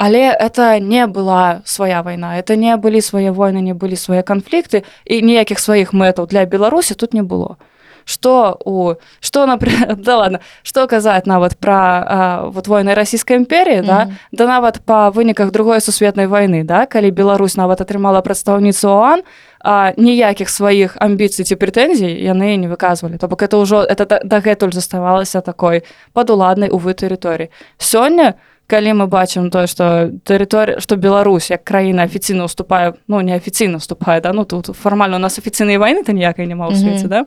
але 0.00 0.32
это 0.32 0.80
не 0.80 1.04
была 1.04 1.60
свая 1.68 2.00
вайна 2.00 2.40
это 2.40 2.56
не 2.56 2.72
былі 2.80 3.04
свае 3.04 3.36
войны 3.36 3.60
не 3.60 3.76
былі 3.76 4.00
свае 4.00 4.24
канфлікты 4.24 4.88
і 5.04 5.20
ніякіх 5.20 5.60
сваіх 5.60 5.92
мэтаў 5.92 6.24
для 6.24 6.48
беларусі 6.48 6.96
тут 6.96 7.12
не 7.12 7.20
было 7.20 7.60
что 8.10 8.58
у 8.64 8.94
что 9.20 9.46
например 9.46 9.96
да 10.06 10.16
ладно 10.16 10.40
что 10.62 10.86
казаць 10.86 11.26
нават 11.26 11.56
про 11.56 12.50
вот 12.52 12.68
войны 12.68 12.94
расійскай 12.94 13.36
імперіі 13.36 13.80
mm 13.80 13.82
-hmm. 13.82 13.86
да 13.86 14.10
да 14.32 14.46
нават 14.46 14.80
по 14.84 14.92
выніках 14.92 15.50
другой 15.50 15.80
сусветнай 15.80 16.26
войны 16.26 16.64
да? 16.64 16.86
Калі 16.86 17.10
Беларусь 17.10 17.56
нават 17.56 17.80
атрымала 17.80 18.22
прадстаўніцу 18.22 18.88
ОАН 18.88 19.22
а 19.64 19.92
ніякіх 19.96 20.48
сваіх 20.48 20.96
амбіцый 21.00 21.44
ці 21.44 21.54
прэтэнзій 21.54 22.24
яны 22.32 22.56
не 22.56 22.68
выказвалі 22.68 23.18
то 23.18 23.28
бок 23.28 23.42
это 23.42 23.56
ўжо 23.60 23.84
это 23.84 24.20
дагэтуль 24.24 24.72
заставалася 24.72 25.40
такой 25.40 25.82
падуладнай 26.12 26.70
увы 26.70 26.92
тэрыторыі 26.92 27.48
сёння 27.78 28.34
калі 28.66 29.02
мы 29.02 29.06
бачым 29.10 29.50
тое 29.50 29.66
што 29.66 30.14
тэрыторыя 30.24 30.80
што 30.80 30.96
Беларусь 30.96 31.50
як 31.50 31.64
краіна 31.64 32.06
афіцыйна 32.06 32.46
уступае 32.46 32.94
ну 33.08 33.20
неафіцыйна 33.20 33.76
уступае 33.76 34.20
да? 34.20 34.32
Ну 34.32 34.44
тут 34.44 34.66
фармальна 34.66 35.16
у 35.16 35.20
нас 35.20 35.38
афіцыйнай 35.38 35.76
вайны 35.76 36.04
то 36.04 36.12
ніякай 36.12 36.46
няма 36.46 36.70
ў 36.70 36.74
свеце 36.78 37.04
mm 37.04 37.06
-hmm. 37.06 37.08
да 37.08 37.24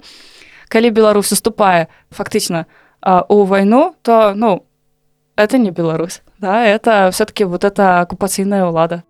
калі 0.73 0.89
Беларусь 0.89 1.31
уступае 1.31 1.88
фактычна 2.09 2.65
у 3.29 3.45
вайну 3.45 3.93
то 4.01 4.33
ну 4.33 4.65
это 5.38 5.57
не 5.62 5.69
Беларусь 5.69 6.21
да 6.39 6.65
это 6.65 7.09
все-таки 7.13 7.45
вот 7.45 7.63
это 7.63 8.01
акупацыйная 8.01 8.65
ўлада. 8.65 9.03